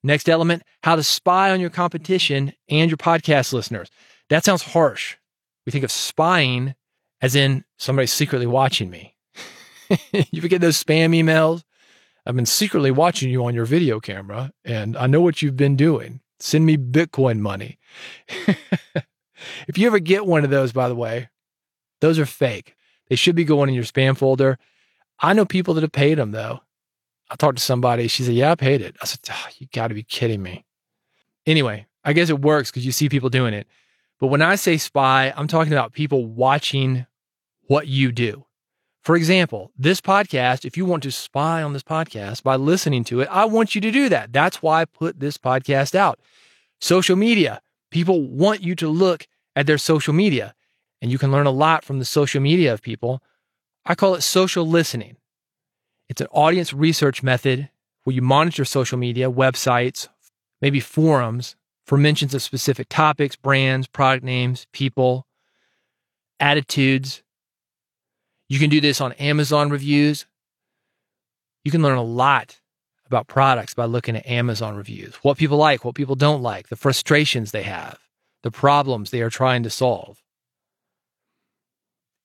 Next 0.03 0.29
element, 0.29 0.63
how 0.83 0.95
to 0.95 1.03
spy 1.03 1.51
on 1.51 1.59
your 1.59 1.69
competition 1.69 2.53
and 2.69 2.89
your 2.89 2.97
podcast 2.97 3.51
listeners. 3.53 3.89
That 4.29 4.45
sounds 4.45 4.63
harsh. 4.63 5.17
We 5.65 5.71
think 5.71 5.83
of 5.83 5.91
spying 5.91 6.75
as 7.21 7.35
in 7.35 7.65
somebody 7.77 8.07
secretly 8.07 8.47
watching 8.47 8.89
me. 8.89 9.15
you 10.31 10.41
get 10.47 10.61
those 10.61 10.81
spam 10.81 11.15
emails? 11.15 11.63
I've 12.25 12.35
been 12.35 12.45
secretly 12.45 12.91
watching 12.91 13.29
you 13.29 13.43
on 13.45 13.55
your 13.55 13.65
video 13.65 13.99
camera 13.99 14.51
and 14.63 14.95
I 14.95 15.07
know 15.07 15.21
what 15.21 15.41
you've 15.41 15.57
been 15.57 15.75
doing. 15.75 16.21
Send 16.39 16.65
me 16.65 16.77
Bitcoin 16.77 17.39
money. 17.39 17.77
if 19.67 19.77
you 19.77 19.87
ever 19.87 19.99
get 19.99 20.25
one 20.25 20.43
of 20.43 20.49
those, 20.49 20.71
by 20.71 20.87
the 20.87 20.95
way, 20.95 21.29
those 22.01 22.19
are 22.19 22.25
fake. 22.25 22.75
They 23.09 23.15
should 23.15 23.35
be 23.35 23.43
going 23.43 23.69
in 23.69 23.75
your 23.75 23.83
spam 23.83 24.15
folder. 24.15 24.57
I 25.19 25.33
know 25.33 25.45
people 25.45 25.73
that 25.73 25.81
have 25.81 25.91
paid 25.91 26.17
them 26.17 26.31
though. 26.31 26.61
I 27.29 27.35
talked 27.35 27.57
to 27.57 27.63
somebody. 27.63 28.07
She 28.07 28.23
said, 28.23 28.33
Yeah, 28.33 28.51
I 28.51 28.55
paid 28.55 28.81
it. 28.81 28.95
I 29.01 29.05
said, 29.05 29.19
oh, 29.29 29.47
You 29.57 29.67
got 29.73 29.87
to 29.87 29.93
be 29.93 30.03
kidding 30.03 30.41
me. 30.41 30.65
Anyway, 31.45 31.87
I 32.03 32.13
guess 32.13 32.29
it 32.29 32.41
works 32.41 32.71
because 32.71 32.85
you 32.85 32.91
see 32.91 33.09
people 33.09 33.29
doing 33.29 33.53
it. 33.53 33.67
But 34.19 34.27
when 34.27 34.41
I 34.41 34.55
say 34.55 34.77
spy, 34.77 35.33
I'm 35.35 35.47
talking 35.47 35.73
about 35.73 35.93
people 35.93 36.25
watching 36.25 37.05
what 37.67 37.87
you 37.87 38.11
do. 38.11 38.45
For 39.01 39.15
example, 39.15 39.71
this 39.77 40.01
podcast, 40.01 40.65
if 40.65 40.75
you 40.75 40.85
want 40.85 41.03
to 41.03 41.11
spy 41.11 41.63
on 41.63 41.71
this 41.73 41.83
podcast 41.83 42.43
by 42.43 42.57
listening 42.57 43.05
to 43.05 43.21
it, 43.21 43.29
I 43.31 43.45
want 43.45 43.73
you 43.73 43.81
to 43.81 43.91
do 43.91 44.09
that. 44.09 44.33
That's 44.33 44.61
why 44.61 44.81
I 44.81 44.85
put 44.85 45.19
this 45.19 45.37
podcast 45.37 45.95
out. 45.95 46.19
Social 46.81 47.15
media, 47.15 47.61
people 47.91 48.27
want 48.27 48.61
you 48.61 48.75
to 48.75 48.89
look 48.89 49.25
at 49.55 49.67
their 49.67 49.77
social 49.77 50.13
media, 50.13 50.53
and 51.01 51.11
you 51.11 51.17
can 51.17 51.31
learn 51.31 51.45
a 51.45 51.51
lot 51.51 51.85
from 51.85 51.99
the 51.99 52.05
social 52.05 52.41
media 52.41 52.73
of 52.73 52.81
people. 52.81 53.23
I 53.85 53.95
call 53.95 54.15
it 54.15 54.21
social 54.21 54.67
listening. 54.67 55.15
It's 56.09 56.21
an 56.21 56.27
audience 56.31 56.73
research 56.73 57.23
method 57.23 57.69
where 58.03 58.15
you 58.15 58.21
monitor 58.21 58.65
social 58.65 58.97
media, 58.97 59.31
websites, 59.31 60.09
maybe 60.61 60.79
forums 60.79 61.55
for 61.85 61.97
mentions 61.97 62.33
of 62.33 62.41
specific 62.41 62.89
topics, 62.89 63.35
brands, 63.35 63.87
product 63.87 64.23
names, 64.23 64.67
people, 64.73 65.27
attitudes, 66.39 67.23
you 68.49 68.57
can 68.57 68.69
do 68.69 68.81
this 68.81 68.99
on 68.99 69.13
Amazon 69.13 69.69
reviews. 69.69 70.25
You 71.63 71.71
can 71.71 71.83
learn 71.83 71.97
a 71.97 72.03
lot 72.03 72.59
about 73.05 73.27
products 73.27 73.75
by 73.75 73.85
looking 73.85 74.15
at 74.15 74.25
Amazon 74.27 74.75
reviews, 74.75 75.15
what 75.21 75.37
people 75.37 75.57
like, 75.57 75.85
what 75.85 75.95
people 75.95 76.15
don't 76.15 76.41
like, 76.41 76.69
the 76.69 76.75
frustrations 76.75 77.51
they 77.51 77.63
have, 77.63 77.99
the 78.43 78.51
problems 78.51 79.11
they 79.11 79.21
are 79.21 79.29
trying 79.29 79.63
to 79.63 79.69
solve. 79.69 80.21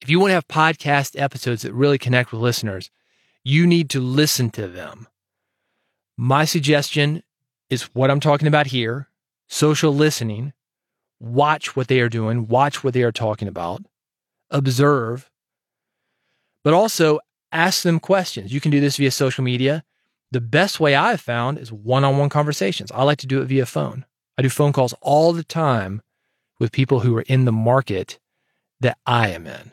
If 0.00 0.10
you 0.10 0.18
want 0.18 0.30
to 0.30 0.34
have 0.34 0.48
podcast 0.48 1.18
episodes 1.20 1.62
that 1.62 1.72
really 1.72 1.98
connect 1.98 2.32
with 2.32 2.40
listeners, 2.40 2.90
you 3.44 3.66
need 3.66 3.90
to 3.90 4.00
listen 4.00 4.50
to 4.50 4.66
them. 4.66 5.06
My 6.16 6.44
suggestion 6.44 7.22
is 7.68 7.82
what 7.94 8.10
I'm 8.10 8.20
talking 8.20 8.48
about 8.48 8.68
here 8.68 9.08
social 9.48 9.94
listening. 9.94 10.52
Watch 11.20 11.76
what 11.76 11.88
they 11.88 12.00
are 12.00 12.08
doing, 12.08 12.48
watch 12.48 12.82
what 12.82 12.92
they 12.92 13.02
are 13.02 13.12
talking 13.12 13.46
about, 13.46 13.82
observe, 14.50 15.30
but 16.64 16.74
also 16.74 17.20
ask 17.52 17.82
them 17.82 18.00
questions. 18.00 18.52
You 18.52 18.60
can 18.60 18.70
do 18.70 18.80
this 18.80 18.96
via 18.96 19.10
social 19.10 19.44
media. 19.44 19.84
The 20.32 20.40
best 20.40 20.80
way 20.80 20.94
I've 20.94 21.20
found 21.20 21.58
is 21.58 21.72
one 21.72 22.04
on 22.04 22.18
one 22.18 22.28
conversations. 22.28 22.90
I 22.92 23.04
like 23.04 23.18
to 23.18 23.26
do 23.26 23.40
it 23.40 23.46
via 23.46 23.66
phone. 23.66 24.04
I 24.36 24.42
do 24.42 24.50
phone 24.50 24.72
calls 24.72 24.94
all 25.00 25.32
the 25.32 25.44
time 25.44 26.02
with 26.58 26.72
people 26.72 27.00
who 27.00 27.16
are 27.16 27.22
in 27.22 27.44
the 27.44 27.52
market 27.52 28.18
that 28.80 28.98
I 29.06 29.28
am 29.28 29.46
in. 29.46 29.72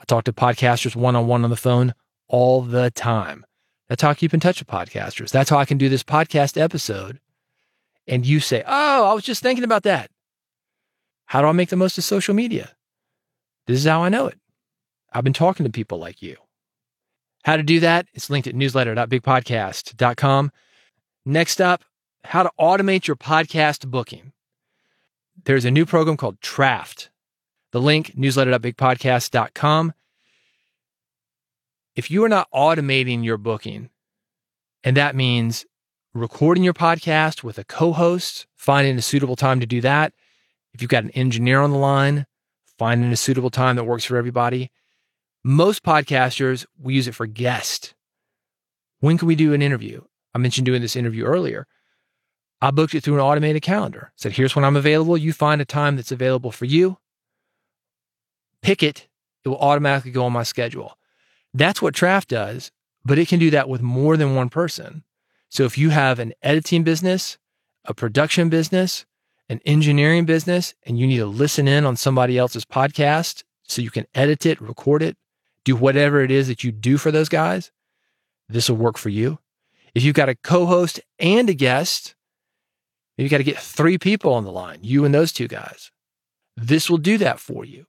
I 0.00 0.04
talk 0.06 0.24
to 0.24 0.32
podcasters 0.32 0.94
one 0.94 1.16
on 1.16 1.26
one 1.26 1.44
on 1.44 1.50
the 1.50 1.56
phone 1.56 1.94
all 2.28 2.62
the 2.62 2.90
time. 2.90 3.44
That's 3.88 4.02
how 4.02 4.10
I 4.10 4.14
keep 4.14 4.34
in 4.34 4.40
touch 4.40 4.60
with 4.60 4.68
podcasters. 4.68 5.30
That's 5.30 5.50
how 5.50 5.58
I 5.58 5.64
can 5.64 5.78
do 5.78 5.88
this 5.88 6.02
podcast 6.02 6.60
episode. 6.60 7.20
And 8.06 8.26
you 8.26 8.40
say, 8.40 8.62
Oh, 8.66 9.10
I 9.10 9.14
was 9.14 9.24
just 9.24 9.42
thinking 9.42 9.64
about 9.64 9.82
that. 9.84 10.10
How 11.26 11.40
do 11.40 11.48
I 11.48 11.52
make 11.52 11.68
the 11.68 11.76
most 11.76 11.96
of 11.98 12.04
social 12.04 12.34
media? 12.34 12.72
This 13.66 13.78
is 13.78 13.86
how 13.86 14.02
I 14.02 14.08
know 14.08 14.26
it. 14.26 14.38
I've 15.12 15.24
been 15.24 15.32
talking 15.32 15.64
to 15.64 15.72
people 15.72 15.98
like 15.98 16.20
you. 16.22 16.36
How 17.44 17.56
to 17.56 17.62
do 17.62 17.80
that? 17.80 18.06
It's 18.14 18.30
linked 18.30 18.48
at 18.48 18.54
newsletter.bigpodcast.com. 18.54 20.50
Next 21.26 21.60
up, 21.60 21.84
how 22.24 22.42
to 22.42 22.50
automate 22.58 23.06
your 23.06 23.16
podcast 23.16 23.86
booking. 23.90 24.32
There's 25.44 25.64
a 25.64 25.70
new 25.70 25.84
program 25.86 26.16
called 26.16 26.40
Traft. 26.40 27.08
The 27.72 27.80
link, 27.80 28.12
newsletter.bigpodcast.com. 28.16 29.92
If 31.96 32.10
you 32.10 32.24
are 32.24 32.28
not 32.28 32.50
automating 32.52 33.24
your 33.24 33.38
booking, 33.38 33.90
and 34.82 34.96
that 34.96 35.14
means 35.14 35.64
recording 36.12 36.64
your 36.64 36.74
podcast 36.74 37.44
with 37.44 37.56
a 37.58 37.64
co 37.64 37.92
host, 37.92 38.46
finding 38.56 38.96
a 38.96 39.02
suitable 39.02 39.36
time 39.36 39.60
to 39.60 39.66
do 39.66 39.80
that. 39.80 40.12
If 40.72 40.82
you've 40.82 40.90
got 40.90 41.04
an 41.04 41.10
engineer 41.10 41.60
on 41.60 41.70
the 41.70 41.78
line, 41.78 42.26
finding 42.78 43.12
a 43.12 43.16
suitable 43.16 43.50
time 43.50 43.76
that 43.76 43.84
works 43.84 44.04
for 44.04 44.16
everybody. 44.16 44.72
Most 45.44 45.84
podcasters, 45.84 46.66
we 46.80 46.94
use 46.94 47.06
it 47.06 47.14
for 47.14 47.26
guest. 47.26 47.94
When 48.98 49.16
can 49.16 49.28
we 49.28 49.36
do 49.36 49.52
an 49.52 49.62
interview? 49.62 50.02
I 50.34 50.38
mentioned 50.38 50.66
doing 50.66 50.82
this 50.82 50.96
interview 50.96 51.24
earlier. 51.24 51.68
I 52.60 52.72
booked 52.72 52.94
it 52.94 53.04
through 53.04 53.14
an 53.14 53.20
automated 53.20 53.62
calendar. 53.62 54.10
Said, 54.16 54.32
here's 54.32 54.56
when 54.56 54.64
I'm 54.64 54.76
available. 54.76 55.16
You 55.16 55.32
find 55.32 55.60
a 55.60 55.66
time 55.66 55.94
that's 55.94 56.10
available 56.10 56.50
for 56.50 56.64
you. 56.64 56.98
Pick 58.62 58.82
it. 58.82 59.06
It 59.44 59.48
will 59.48 59.58
automatically 59.58 60.10
go 60.10 60.24
on 60.24 60.32
my 60.32 60.42
schedule. 60.42 60.96
That's 61.54 61.80
what 61.80 61.94
Traft 61.94 62.26
does, 62.26 62.72
but 63.04 63.18
it 63.18 63.28
can 63.28 63.38
do 63.38 63.50
that 63.50 63.68
with 63.68 63.80
more 63.80 64.16
than 64.16 64.34
one 64.34 64.48
person. 64.48 65.04
So 65.48 65.64
if 65.64 65.78
you 65.78 65.90
have 65.90 66.18
an 66.18 66.32
editing 66.42 66.82
business, 66.82 67.38
a 67.84 67.94
production 67.94 68.48
business, 68.48 69.06
an 69.48 69.60
engineering 69.64 70.24
business, 70.24 70.74
and 70.82 70.98
you 70.98 71.06
need 71.06 71.18
to 71.18 71.26
listen 71.26 71.68
in 71.68 71.86
on 71.86 71.96
somebody 71.96 72.36
else's 72.36 72.64
podcast 72.64 73.44
so 73.62 73.82
you 73.82 73.90
can 73.90 74.06
edit 74.16 74.44
it, 74.44 74.60
record 74.60 75.00
it, 75.00 75.16
do 75.64 75.76
whatever 75.76 76.22
it 76.22 76.32
is 76.32 76.48
that 76.48 76.64
you 76.64 76.72
do 76.72 76.98
for 76.98 77.12
those 77.12 77.28
guys, 77.28 77.70
this 78.48 78.68
will 78.68 78.76
work 78.76 78.98
for 78.98 79.10
you. 79.10 79.38
If 79.94 80.02
you've 80.02 80.16
got 80.16 80.28
a 80.28 80.34
co 80.34 80.66
host 80.66 81.00
and 81.20 81.48
a 81.48 81.54
guest, 81.54 82.16
you've 83.16 83.30
got 83.30 83.38
to 83.38 83.44
get 83.44 83.58
three 83.58 83.96
people 83.96 84.34
on 84.34 84.44
the 84.44 84.50
line, 84.50 84.80
you 84.82 85.04
and 85.04 85.14
those 85.14 85.32
two 85.32 85.46
guys. 85.46 85.92
This 86.56 86.90
will 86.90 86.98
do 86.98 87.16
that 87.18 87.38
for 87.38 87.64
you. 87.64 87.86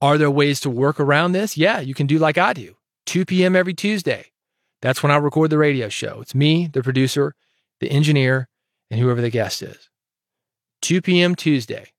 Are 0.00 0.18
there 0.18 0.30
ways 0.30 0.60
to 0.60 0.70
work 0.70 0.98
around 0.98 1.32
this? 1.32 1.56
Yeah, 1.56 1.78
you 1.78 1.94
can 1.94 2.08
do 2.08 2.18
like 2.18 2.36
I 2.36 2.52
do 2.52 2.74
2 3.06 3.24
p.m. 3.24 3.56
every 3.56 3.74
Tuesday. 3.74 4.26
That's 4.82 5.02
when 5.02 5.12
I 5.12 5.16
record 5.16 5.50
the 5.50 5.58
radio 5.58 5.88
show. 5.88 6.20
It's 6.20 6.34
me, 6.34 6.66
the 6.66 6.82
producer, 6.82 7.34
the 7.80 7.90
engineer, 7.90 8.48
and 8.90 9.00
whoever 9.00 9.20
the 9.20 9.30
guest 9.30 9.62
is. 9.62 9.88
2 10.82 11.02
p.m. 11.02 11.34
Tuesday. 11.34 11.92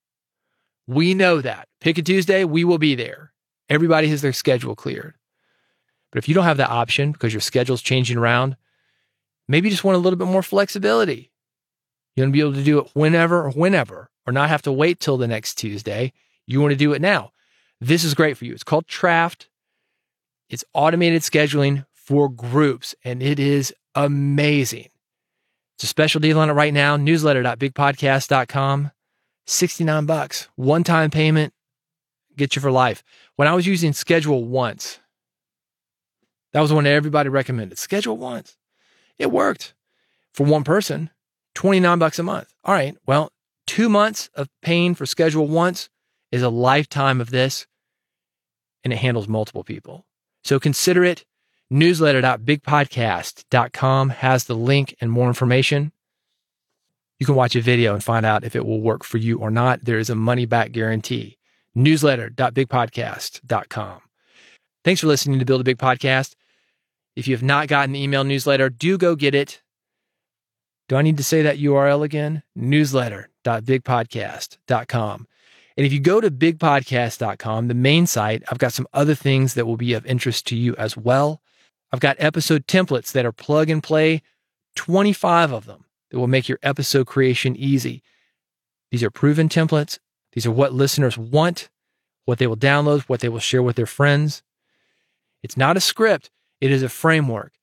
We 0.87 1.13
know 1.13 1.41
that. 1.41 1.67
Pick 1.79 1.97
a 1.97 2.01
Tuesday, 2.01 2.43
we 2.43 2.63
will 2.63 2.77
be 2.77 2.95
there. 2.95 3.33
Everybody 3.69 4.07
has 4.09 4.21
their 4.21 4.33
schedule 4.33 4.75
cleared. 4.75 5.15
But 6.11 6.17
if 6.17 6.27
you 6.27 6.35
don't 6.35 6.43
have 6.43 6.57
that 6.57 6.69
option 6.69 7.11
because 7.11 7.33
your 7.33 7.41
schedule's 7.41 7.81
changing 7.81 8.17
around, 8.17 8.57
maybe 9.47 9.67
you 9.69 9.71
just 9.71 9.83
want 9.83 9.95
a 9.95 9.99
little 9.99 10.17
bit 10.17 10.27
more 10.27 10.43
flexibility. 10.43 11.31
You 12.15 12.23
want 12.23 12.31
to 12.31 12.33
be 12.33 12.41
able 12.41 12.53
to 12.53 12.63
do 12.63 12.79
it 12.79 12.89
whenever 12.93 13.45
or 13.45 13.51
whenever, 13.51 14.09
or 14.27 14.33
not 14.33 14.49
have 14.49 14.63
to 14.63 14.71
wait 14.71 14.99
till 14.99 15.17
the 15.17 15.27
next 15.27 15.55
Tuesday. 15.55 16.11
You 16.45 16.59
want 16.59 16.71
to 16.71 16.77
do 16.77 16.91
it 16.93 17.01
now. 17.01 17.31
This 17.79 18.03
is 18.03 18.13
great 18.13 18.37
for 18.37 18.45
you. 18.45 18.53
It's 18.53 18.63
called 18.63 18.87
Traft. 18.87 19.47
It's 20.51 20.65
automated 20.73 21.21
scheduling 21.21 21.85
for 21.93 22.27
groups, 22.27 22.93
and 23.05 23.23
it 23.23 23.39
is 23.39 23.73
amazing. 23.95 24.89
It's 25.75 25.85
a 25.85 25.87
special 25.87 26.19
deal 26.19 26.39
on 26.39 26.49
it 26.49 26.53
right 26.53 26.73
now. 26.73 26.97
Newsletter.bigpodcast.com. 26.97 28.91
69 29.47 30.05
bucks. 30.05 30.49
One 30.55 30.83
time 30.83 31.09
payment. 31.09 31.53
Get 32.35 32.55
you 32.55 32.61
for 32.61 32.69
life. 32.69 33.01
When 33.37 33.47
I 33.47 33.55
was 33.55 33.65
using 33.65 33.93
Schedule 33.93 34.43
Once, 34.43 34.99
that 36.51 36.59
was 36.59 36.69
the 36.69 36.75
one 36.75 36.83
that 36.83 36.91
everybody 36.91 37.29
recommended. 37.29 37.77
Schedule 37.77 38.17
Once. 38.17 38.57
It 39.17 39.31
worked 39.31 39.73
for 40.33 40.45
one 40.45 40.65
person. 40.65 41.11
29 41.55 41.97
bucks 41.97 42.19
a 42.19 42.23
month. 42.23 42.53
All 42.65 42.73
right. 42.73 42.97
Well, 43.07 43.31
two 43.67 43.87
months 43.87 44.29
of 44.35 44.49
paying 44.61 44.95
for 44.95 45.05
Schedule 45.05 45.47
Once 45.47 45.89
is 46.29 46.41
a 46.41 46.49
lifetime 46.49 47.21
of 47.21 47.29
this, 47.29 47.67
and 48.83 48.91
it 48.91 48.97
handles 48.97 49.29
multiple 49.29 49.63
people. 49.63 50.05
So 50.43 50.59
consider 50.59 51.03
it. 51.03 51.25
Newsletter.bigpodcast.com 51.71 54.09
has 54.09 54.43
the 54.43 54.55
link 54.55 54.95
and 54.99 55.11
more 55.11 55.27
information. 55.27 55.91
You 57.19 57.25
can 57.25 57.35
watch 57.35 57.55
a 57.55 57.61
video 57.61 57.93
and 57.93 58.03
find 58.03 58.25
out 58.25 58.43
if 58.43 58.55
it 58.55 58.65
will 58.65 58.81
work 58.81 59.03
for 59.03 59.19
you 59.19 59.37
or 59.37 59.51
not. 59.51 59.85
There 59.85 59.99
is 59.99 60.09
a 60.09 60.15
money 60.15 60.45
back 60.45 60.71
guarantee. 60.71 61.37
Newsletter.bigpodcast.com. 61.77 64.01
Thanks 64.83 65.01
for 65.01 65.07
listening 65.07 65.39
to 65.39 65.45
Build 65.45 65.61
a 65.61 65.63
Big 65.63 65.77
Podcast. 65.77 66.35
If 67.15 67.27
you 67.27 67.35
have 67.35 67.43
not 67.43 67.67
gotten 67.67 67.93
the 67.93 68.01
email 68.01 68.23
newsletter, 68.23 68.69
do 68.69 68.97
go 68.97 69.15
get 69.15 69.35
it. 69.35 69.61
Do 70.89 70.95
I 70.95 71.03
need 71.03 71.17
to 71.17 71.23
say 71.23 71.43
that 71.43 71.59
URL 71.59 72.03
again? 72.03 72.41
Newsletter.bigpodcast.com. 72.57 75.27
And 75.77 75.85
if 75.85 75.93
you 75.93 75.99
go 75.99 76.19
to 76.19 76.29
bigpodcast.com, 76.29 77.67
the 77.67 77.73
main 77.73 78.05
site, 78.07 78.43
I've 78.49 78.57
got 78.57 78.73
some 78.73 78.87
other 78.93 79.15
things 79.15 79.53
that 79.53 79.65
will 79.65 79.77
be 79.77 79.93
of 79.93 80.05
interest 80.05 80.45
to 80.47 80.55
you 80.55 80.75
as 80.75 80.97
well. 80.97 81.41
I've 81.91 81.99
got 81.99 82.17
episode 82.19 82.67
templates 82.67 83.11
that 83.13 83.25
are 83.25 83.31
plug 83.31 83.69
and 83.69 83.81
play, 83.81 84.21
25 84.75 85.51
of 85.51 85.65
them 85.65 85.85
that 86.09 86.19
will 86.19 86.27
make 86.27 86.47
your 86.47 86.59
episode 86.61 87.07
creation 87.07 87.55
easy. 87.55 88.03
These 88.91 89.03
are 89.03 89.09
proven 89.09 89.49
templates. 89.49 89.99
These 90.33 90.45
are 90.45 90.51
what 90.51 90.73
listeners 90.73 91.17
want, 91.17 91.69
what 92.25 92.37
they 92.37 92.47
will 92.47 92.57
download, 92.57 93.01
what 93.03 93.19
they 93.19 93.29
will 93.29 93.39
share 93.39 93.63
with 93.63 93.75
their 93.75 93.85
friends. 93.85 94.43
It's 95.43 95.57
not 95.57 95.77
a 95.77 95.81
script, 95.81 96.29
it 96.59 96.71
is 96.71 96.83
a 96.83 96.89
framework. 96.89 97.53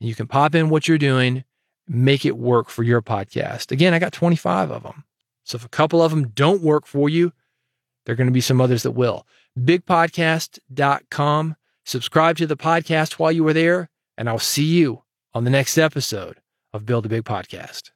You 0.00 0.14
can 0.14 0.26
pop 0.26 0.54
in 0.54 0.68
what 0.68 0.88
you're 0.88 0.98
doing, 0.98 1.44
make 1.88 2.26
it 2.26 2.36
work 2.36 2.68
for 2.68 2.82
your 2.82 3.00
podcast. 3.00 3.70
Again, 3.70 3.94
I 3.94 3.98
got 3.98 4.12
25 4.12 4.70
of 4.70 4.82
them. 4.82 5.04
So 5.46 5.56
if 5.56 5.64
a 5.64 5.68
couple 5.68 6.02
of 6.02 6.10
them 6.10 6.28
don't 6.28 6.60
work 6.60 6.86
for 6.86 7.08
you, 7.08 7.32
there 8.04 8.12
are 8.12 8.16
going 8.16 8.26
to 8.26 8.32
be 8.32 8.40
some 8.40 8.60
others 8.60 8.82
that 8.82 8.90
will. 8.90 9.26
Bigpodcast.com. 9.58 11.56
Subscribe 11.84 12.36
to 12.36 12.46
the 12.46 12.56
podcast 12.56 13.12
while 13.12 13.30
you 13.30 13.46
are 13.46 13.52
there, 13.52 13.88
and 14.18 14.28
I'll 14.28 14.40
see 14.40 14.64
you 14.64 15.04
on 15.32 15.44
the 15.44 15.50
next 15.50 15.78
episode 15.78 16.40
of 16.72 16.84
Build 16.84 17.06
a 17.06 17.08
Big 17.08 17.22
Podcast. 17.22 17.90